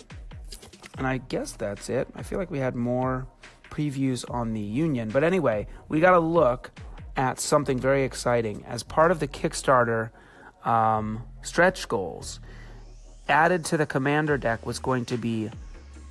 and 0.99 1.07
I 1.07 1.19
guess 1.19 1.53
that's 1.53 1.89
it. 1.89 2.07
I 2.15 2.23
feel 2.23 2.39
like 2.39 2.51
we 2.51 2.59
had 2.59 2.77
more 2.77 3.27
previews 3.71 4.31
on 4.31 4.53
the 4.53 4.61
Union. 4.61 5.09
But 5.09 5.25
anyway, 5.25 5.67
we 5.89 6.01
got 6.01 6.11
to 6.11 6.21
look 6.21 6.71
at 7.17 7.41
something 7.41 7.79
very 7.79 8.05
exciting. 8.05 8.63
As 8.67 8.83
part 8.83 9.11
of 9.11 9.19
the 9.19 9.27
Kickstarter 9.27 10.11
um, 10.65 11.23
stretch 11.43 11.89
goals, 11.89 12.41
added 13.29 13.65
to 13.67 13.77
the 13.77 13.87
commander 13.87 14.37
deck 14.39 14.65
was 14.67 14.79
going 14.79 15.05
to 15.07 15.17
be 15.17 15.51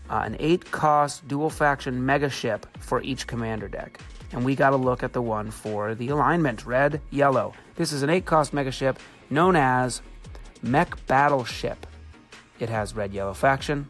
uh, 0.09 0.23
an 0.25 0.35
eight 0.39 0.71
cost 0.71 1.27
dual 1.27 1.49
faction 1.49 2.05
mega 2.05 2.29
ship 2.29 2.65
for 2.79 3.01
each 3.01 3.27
commander 3.27 3.67
deck 3.67 3.99
and 4.33 4.45
we 4.45 4.55
got 4.55 4.71
to 4.71 4.77
look 4.77 5.03
at 5.03 5.13
the 5.13 5.21
one 5.21 5.51
for 5.51 5.95
the 5.95 6.09
alignment 6.09 6.65
red, 6.65 7.01
yellow. 7.09 7.53
This 7.75 7.91
is 7.91 8.03
an 8.03 8.09
8 8.09 8.25
cost 8.25 8.53
megaship 8.53 8.97
known 9.29 9.55
as 9.55 10.01
Mech 10.61 10.95
Battleship. 11.07 11.85
It 12.59 12.69
has 12.69 12.95
red, 12.95 13.13
yellow 13.13 13.33
faction. 13.33 13.89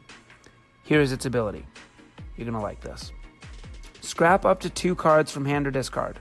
Here's 0.83 1.11
its 1.11 1.25
ability. 1.25 1.65
You're 2.35 2.45
going 2.45 2.57
to 2.57 2.63
like 2.63 2.81
this. 2.81 3.11
Scrap 4.01 4.45
up 4.45 4.59
to 4.61 4.69
two 4.69 4.95
cards 4.95 5.31
from 5.31 5.45
hand 5.45 5.67
or 5.67 5.71
discard. 5.71 6.19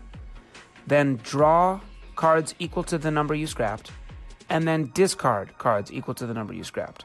Then 0.86 1.16
draw 1.22 1.80
cards 2.16 2.54
equal 2.58 2.82
to 2.84 2.98
the 2.98 3.10
number 3.10 3.34
you 3.34 3.46
scrapped. 3.46 3.90
And 4.50 4.68
then 4.68 4.90
discard 4.92 5.56
cards 5.56 5.90
equal 5.90 6.14
to 6.14 6.26
the 6.26 6.34
number 6.34 6.52
you 6.52 6.64
scrapped. 6.64 7.04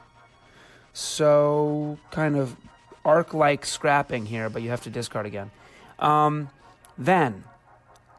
So, 0.92 1.98
kind 2.10 2.36
of 2.36 2.56
arc 3.04 3.32
like 3.32 3.64
scrapping 3.64 4.26
here, 4.26 4.50
but 4.50 4.62
you 4.62 4.70
have 4.70 4.82
to 4.82 4.90
discard 4.90 5.24
again. 5.24 5.50
Um, 5.98 6.50
then, 6.98 7.44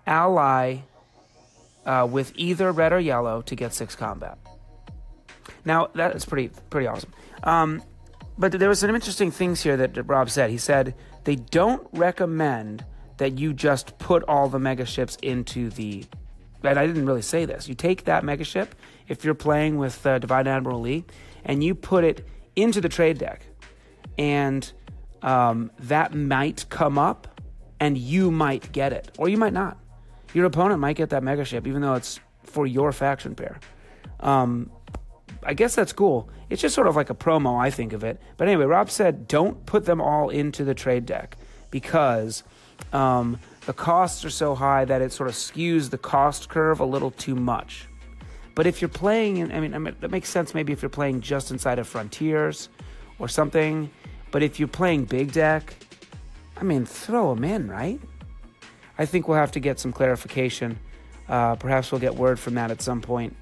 ally 0.08 0.80
uh, 1.86 2.08
with 2.10 2.34
either 2.36 2.72
red 2.72 2.94
or 2.94 3.00
yellow 3.00 3.42
to 3.44 3.56
get 3.56 3.74
six 3.74 3.96
combat. 3.96 4.38
Now 5.66 5.88
that 5.96 6.16
is 6.16 6.26
pretty 6.26 6.50
pretty 6.70 6.88
awesome. 6.88 7.12
Um, 7.44 7.84
but 8.38 8.52
there 8.52 8.70
was 8.70 8.80
some 8.80 8.94
interesting 8.94 9.32
things 9.32 9.62
here 9.62 9.78
that 9.78 10.08
Rob 10.08 10.30
said. 10.30 10.50
He 10.50 10.58
said 10.58 10.96
they 11.24 11.36
don't 11.36 11.88
recommend 11.92 12.86
that 13.18 13.40
you 13.40 13.54
just 13.54 13.98
put 13.98 14.24
all 14.28 14.48
the 14.48 14.60
mega 14.60 14.86
ships 14.86 15.18
into 15.22 15.70
the 15.72 16.06
and 16.64 16.78
I 16.80 16.88
didn't 16.88 17.06
really 17.06 17.22
say 17.22 17.46
this. 17.46 17.68
You 17.68 17.76
take 17.76 18.06
that 18.06 18.24
megaship 18.24 18.70
if 19.08 19.24
you're 19.24 19.36
playing 19.36 19.78
with 19.78 20.06
uh, 20.06 20.20
Divine 20.20 20.48
Admiral 20.48 20.82
Lee, 20.82 21.06
and 21.46 21.64
you 21.64 21.76
put 21.76 22.04
it 22.04 22.28
into 22.56 22.82
the 22.82 22.90
trade 22.90 23.18
deck, 23.18 23.46
and 24.18 24.72
um, 25.22 25.72
that 25.80 26.14
might 26.14 26.66
come 26.70 26.98
up, 26.98 27.42
and 27.80 27.98
you 27.98 28.32
might 28.32 28.72
get 28.72 28.94
it, 28.94 29.12
or 29.18 29.30
you 29.30 29.38
might 29.38 29.54
not. 29.54 29.78
Your 30.34 30.46
opponent 30.46 30.80
might 30.80 30.98
get 30.98 31.10
that 31.12 31.24
megaship, 31.24 31.68
even 31.68 31.82
though 31.82 31.94
it's 31.94 32.20
for 32.44 32.66
your 32.66 32.92
faction 32.92 33.36
pair. 33.36 33.60
Um, 34.20 34.72
I 35.44 35.54
guess 35.54 35.76
that's 35.76 35.94
cool. 35.94 36.30
It's 36.50 36.62
just 36.62 36.76
sort 36.76 36.88
of 36.88 36.96
like 36.96 37.10
a 37.10 37.16
promo, 37.16 37.60
I 37.60 37.70
think 37.70 37.94
of 37.94 38.04
it. 38.04 38.20
But 38.38 38.48
anyway, 38.48 38.66
Rob 38.66 38.90
said 38.90 39.28
don't 39.28 39.66
put 39.66 39.86
them 39.86 40.02
all 40.02 40.30
into 40.30 40.64
the 40.64 40.74
trade 40.74 41.06
deck 41.06 41.38
because 41.72 42.44
um, 42.94 43.40
the 43.68 43.74
costs 43.74 44.24
are 44.24 44.30
so 44.30 44.56
high 44.56 44.86
that 44.86 45.02
it 45.02 45.12
sort 45.12 45.28
of 45.28 45.36
skews 45.36 45.90
the 45.90 45.98
cost 45.98 46.48
curve 46.48 46.80
a 46.80 46.86
little 46.86 47.12
too 47.12 47.36
much. 47.36 47.86
But 48.56 48.66
if 48.66 48.82
you're 48.82 48.88
playing, 48.88 49.52
I 49.52 49.60
mean, 49.60 49.74
I 49.74 49.78
mean, 49.78 49.94
that 50.00 50.10
makes 50.10 50.30
sense 50.30 50.54
maybe 50.54 50.72
if 50.72 50.82
you're 50.82 50.88
playing 50.88 51.20
just 51.20 51.52
inside 51.52 51.78
of 51.78 51.86
Frontiers 51.86 52.70
or 53.20 53.28
something. 53.28 53.90
But 54.32 54.42
if 54.42 54.58
you're 54.58 54.70
playing 54.70 55.04
big 55.04 55.34
deck, 55.34 55.76
I 56.56 56.64
mean, 56.64 56.86
throw 56.86 57.36
them 57.36 57.44
in, 57.44 57.70
right? 57.70 58.00
I 58.98 59.06
think 59.06 59.28
we'll 59.28 59.38
have 59.38 59.52
to 59.52 59.60
get 59.60 59.82
some 59.82 59.92
clarification. 59.92 60.80
Uh, 61.28 61.56
perhaps 61.58 61.92
we'll 61.92 62.00
get 62.00 62.16
word 62.16 62.40
from 62.40 62.54
that 62.54 62.72
at 62.72 62.82
some 62.82 63.02
point. 63.02 63.36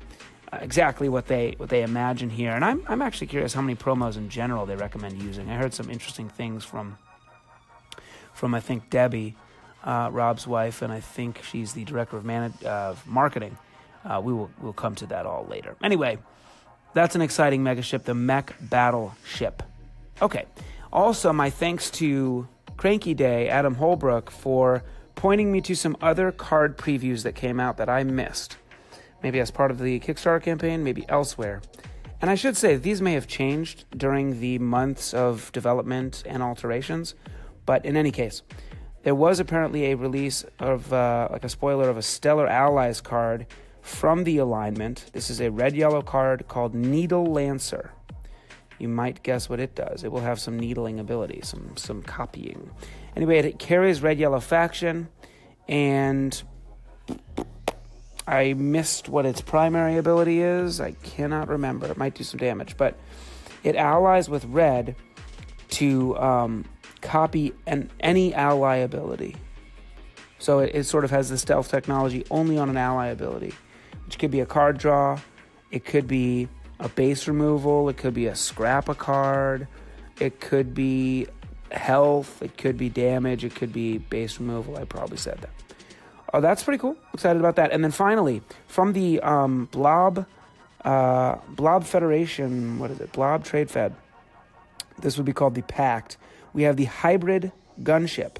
Uh, 0.51 0.57
exactly 0.59 1.07
what 1.07 1.27
they 1.27 1.53
what 1.57 1.69
they 1.69 1.83
imagine 1.83 2.31
here, 2.31 2.51
and 2.51 2.65
I'm 2.65 2.83
I'm 2.87 3.03
actually 3.03 3.27
curious 3.27 3.53
how 3.53 3.61
many 3.61 3.75
promos 3.75 4.17
in 4.17 4.29
general 4.29 4.65
they 4.65 4.75
recommend 4.75 5.21
using. 5.21 5.51
I 5.51 5.55
heard 5.55 5.73
some 5.73 5.91
interesting 5.91 6.29
things 6.29 6.65
from 6.65 6.97
from 8.33 8.55
I 8.55 8.59
think 8.59 8.89
Debbie, 8.89 9.35
uh, 9.85 10.09
Rob's 10.11 10.45
wife, 10.47 10.81
and 10.81 10.91
I 10.91 10.99
think 10.99 11.41
she's 11.43 11.73
the 11.73 11.85
director 11.85 12.17
of, 12.17 12.25
man- 12.25 12.53
of 12.65 13.05
marketing. 13.07 13.57
Uh, 14.03 14.19
we 14.23 14.33
will 14.33 14.51
we'll 14.61 14.73
come 14.73 14.95
to 14.95 15.05
that 15.07 15.25
all 15.25 15.45
later. 15.45 15.75
Anyway, 15.81 16.17
that's 16.93 17.15
an 17.15 17.21
exciting 17.21 17.63
megaship, 17.63 18.03
the 18.03 18.13
Mech 18.13 18.55
Battleship. 18.59 19.63
Okay. 20.21 20.45
Also, 20.91 21.33
my 21.33 21.49
thanks 21.49 21.89
to 21.91 22.47
Cranky 22.77 23.13
Day, 23.13 23.49
Adam 23.49 23.75
Holbrook, 23.75 24.31
for 24.31 24.83
pointing 25.15 25.51
me 25.51 25.61
to 25.61 25.75
some 25.75 25.97
other 26.01 26.31
card 26.31 26.77
previews 26.77 27.23
that 27.23 27.35
came 27.35 27.59
out 27.59 27.77
that 27.77 27.89
I 27.89 28.03
missed. 28.03 28.57
Maybe 29.23 29.39
as 29.39 29.49
part 29.51 29.71
of 29.71 29.79
the 29.79 29.99
Kickstarter 29.99 30.41
campaign, 30.41 30.83
maybe 30.83 31.05
elsewhere. 31.09 31.61
And 32.21 32.29
I 32.29 32.35
should 32.35 32.55
say, 32.55 32.75
these 32.75 33.01
may 33.01 33.13
have 33.13 33.27
changed 33.27 33.85
during 33.97 34.39
the 34.39 34.59
months 34.59 35.13
of 35.13 35.51
development 35.51 36.23
and 36.25 36.41
alterations, 36.41 37.15
but 37.65 37.83
in 37.85 37.97
any 37.97 38.11
case, 38.11 38.41
there 39.05 39.13
was 39.13 39.39
apparently 39.39 39.91
a 39.91 39.95
release 39.95 40.43
of, 40.57 40.91
uh, 40.91 41.27
like 41.31 41.43
a 41.43 41.49
spoiler 41.49 41.89
of 41.89 41.95
a 41.95 42.01
Stellar 42.01 42.47
Allies 42.47 43.01
card 43.01 43.45
from 43.83 44.23
the 44.23 44.39
alignment. 44.39 45.11
This 45.13 45.29
is 45.29 45.39
a 45.39 45.51
red 45.51 45.75
yellow 45.75 46.01
card 46.01 46.47
called 46.47 46.73
Needle 46.73 47.27
Lancer. 47.27 47.91
You 48.79 48.87
might 48.87 49.21
guess 49.21 49.47
what 49.47 49.59
it 49.59 49.75
does. 49.75 50.03
It 50.03 50.11
will 50.11 50.21
have 50.21 50.39
some 50.39 50.57
needling 50.57 50.99
ability, 50.99 51.41
some 51.43 51.77
some 51.77 52.01
copying. 52.01 52.71
Anyway, 53.15 53.37
it 53.37 53.59
carries 53.59 54.01
red 54.01 54.17
yellow 54.17 54.39
faction, 54.39 55.07
and 55.67 56.41
I 58.27 58.53
missed 58.53 59.07
what 59.07 59.27
its 59.27 59.39
primary 59.39 59.97
ability 59.97 60.41
is. 60.41 60.81
I 60.81 60.93
cannot 61.03 61.47
remember. 61.47 61.85
It 61.85 61.97
might 61.97 62.15
do 62.15 62.23
some 62.23 62.39
damage, 62.39 62.75
but 62.75 62.97
it 63.63 63.75
allies 63.75 64.29
with 64.29 64.45
red 64.45 64.95
to 65.69 66.17
um, 66.17 66.65
copy 67.05 67.53
an, 67.67 67.89
any 67.99 68.33
ally 68.33 68.77
ability. 68.77 69.35
So 70.39 70.59
it, 70.59 70.71
it 70.73 70.83
sort 70.85 71.03
of 71.03 71.11
has 71.11 71.29
the 71.29 71.37
stealth 71.37 71.69
technology 71.69 72.25
only 72.29 72.57
on 72.57 72.69
an 72.69 72.77
ally 72.77 73.07
ability, 73.07 73.53
which 74.05 74.19
could 74.19 74.31
be 74.31 74.41
a 74.41 74.45
card 74.45 74.77
draw, 74.77 75.19
it 75.71 75.85
could 75.85 76.07
be 76.07 76.49
a 76.79 76.89
base 76.89 77.27
removal, 77.27 77.87
it 77.89 77.97
could 77.97 78.13
be 78.13 78.25
a 78.25 78.35
scrap 78.35 78.89
a 78.89 78.95
card, 78.95 79.67
it 80.19 80.39
could 80.39 80.73
be 80.73 81.27
health, 81.71 82.41
it 82.41 82.57
could 82.57 82.77
be 82.77 82.89
damage, 82.89 83.43
it 83.43 83.55
could 83.55 83.71
be 83.71 83.97
base 83.97 84.39
removal. 84.39 84.77
I 84.77 84.83
probably 84.85 85.17
said 85.17 85.39
that. 85.39 85.49
Oh, 86.33 86.41
that's 86.41 86.63
pretty 86.63 86.79
cool. 86.79 86.97
Excited 87.13 87.39
about 87.39 87.55
that. 87.55 87.71
And 87.71 87.83
then 87.83 87.91
finally, 87.91 88.41
from 88.67 88.93
the 88.93 89.21
um, 89.21 89.69
Blob 89.71 90.25
uh, 90.83 91.37
Blob 91.49 91.83
Federation, 91.83 92.77
what 92.77 92.91
is 92.91 92.99
it? 92.99 93.11
Blob 93.11 93.43
Trade 93.43 93.71
Fed. 93.71 93.95
This 94.99 95.17
would 95.17 95.25
be 95.25 95.33
called 95.33 95.55
the 95.55 95.63
Pact. 95.63 96.17
We 96.55 96.63
have 96.63 96.77
the 96.77 96.85
hybrid 96.85 97.51
gunship. 97.83 98.37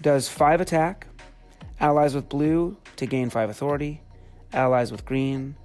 Does 0.00 0.30
five 0.30 0.62
attack, 0.62 1.06
allies 1.78 2.14
with 2.14 2.30
blue 2.30 2.78
to 2.96 3.04
gain 3.04 3.28
five 3.28 3.50
authority, 3.50 4.00
allies 4.54 4.90
with 4.90 5.04
green 5.04 5.56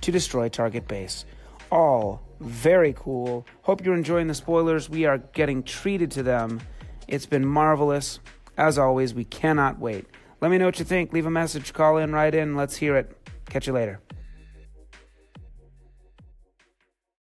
to 0.00 0.12
destroy 0.12 0.48
target 0.48 0.86
base. 0.86 1.24
All 1.72 2.22
very 2.38 2.94
cool. 2.96 3.44
Hope 3.62 3.84
you're 3.84 3.96
enjoying 3.96 4.28
the 4.28 4.34
spoilers. 4.34 4.88
We 4.88 5.06
are 5.06 5.18
getting 5.18 5.64
treated 5.64 6.12
to 6.12 6.22
them. 6.22 6.60
It's 7.08 7.26
been 7.26 7.44
marvelous. 7.44 8.20
As 8.56 8.78
always, 8.78 9.12
we 9.12 9.24
cannot 9.24 9.80
wait. 9.80 10.06
Let 10.40 10.52
me 10.52 10.58
know 10.58 10.66
what 10.66 10.78
you 10.78 10.84
think. 10.84 11.12
Leave 11.12 11.26
a 11.26 11.32
message, 11.32 11.72
call 11.72 11.96
in, 11.96 12.12
write 12.12 12.36
in. 12.36 12.54
Let's 12.54 12.76
hear 12.76 12.96
it. 12.96 13.16
Catch 13.50 13.66
you 13.66 13.72
later. 13.72 14.03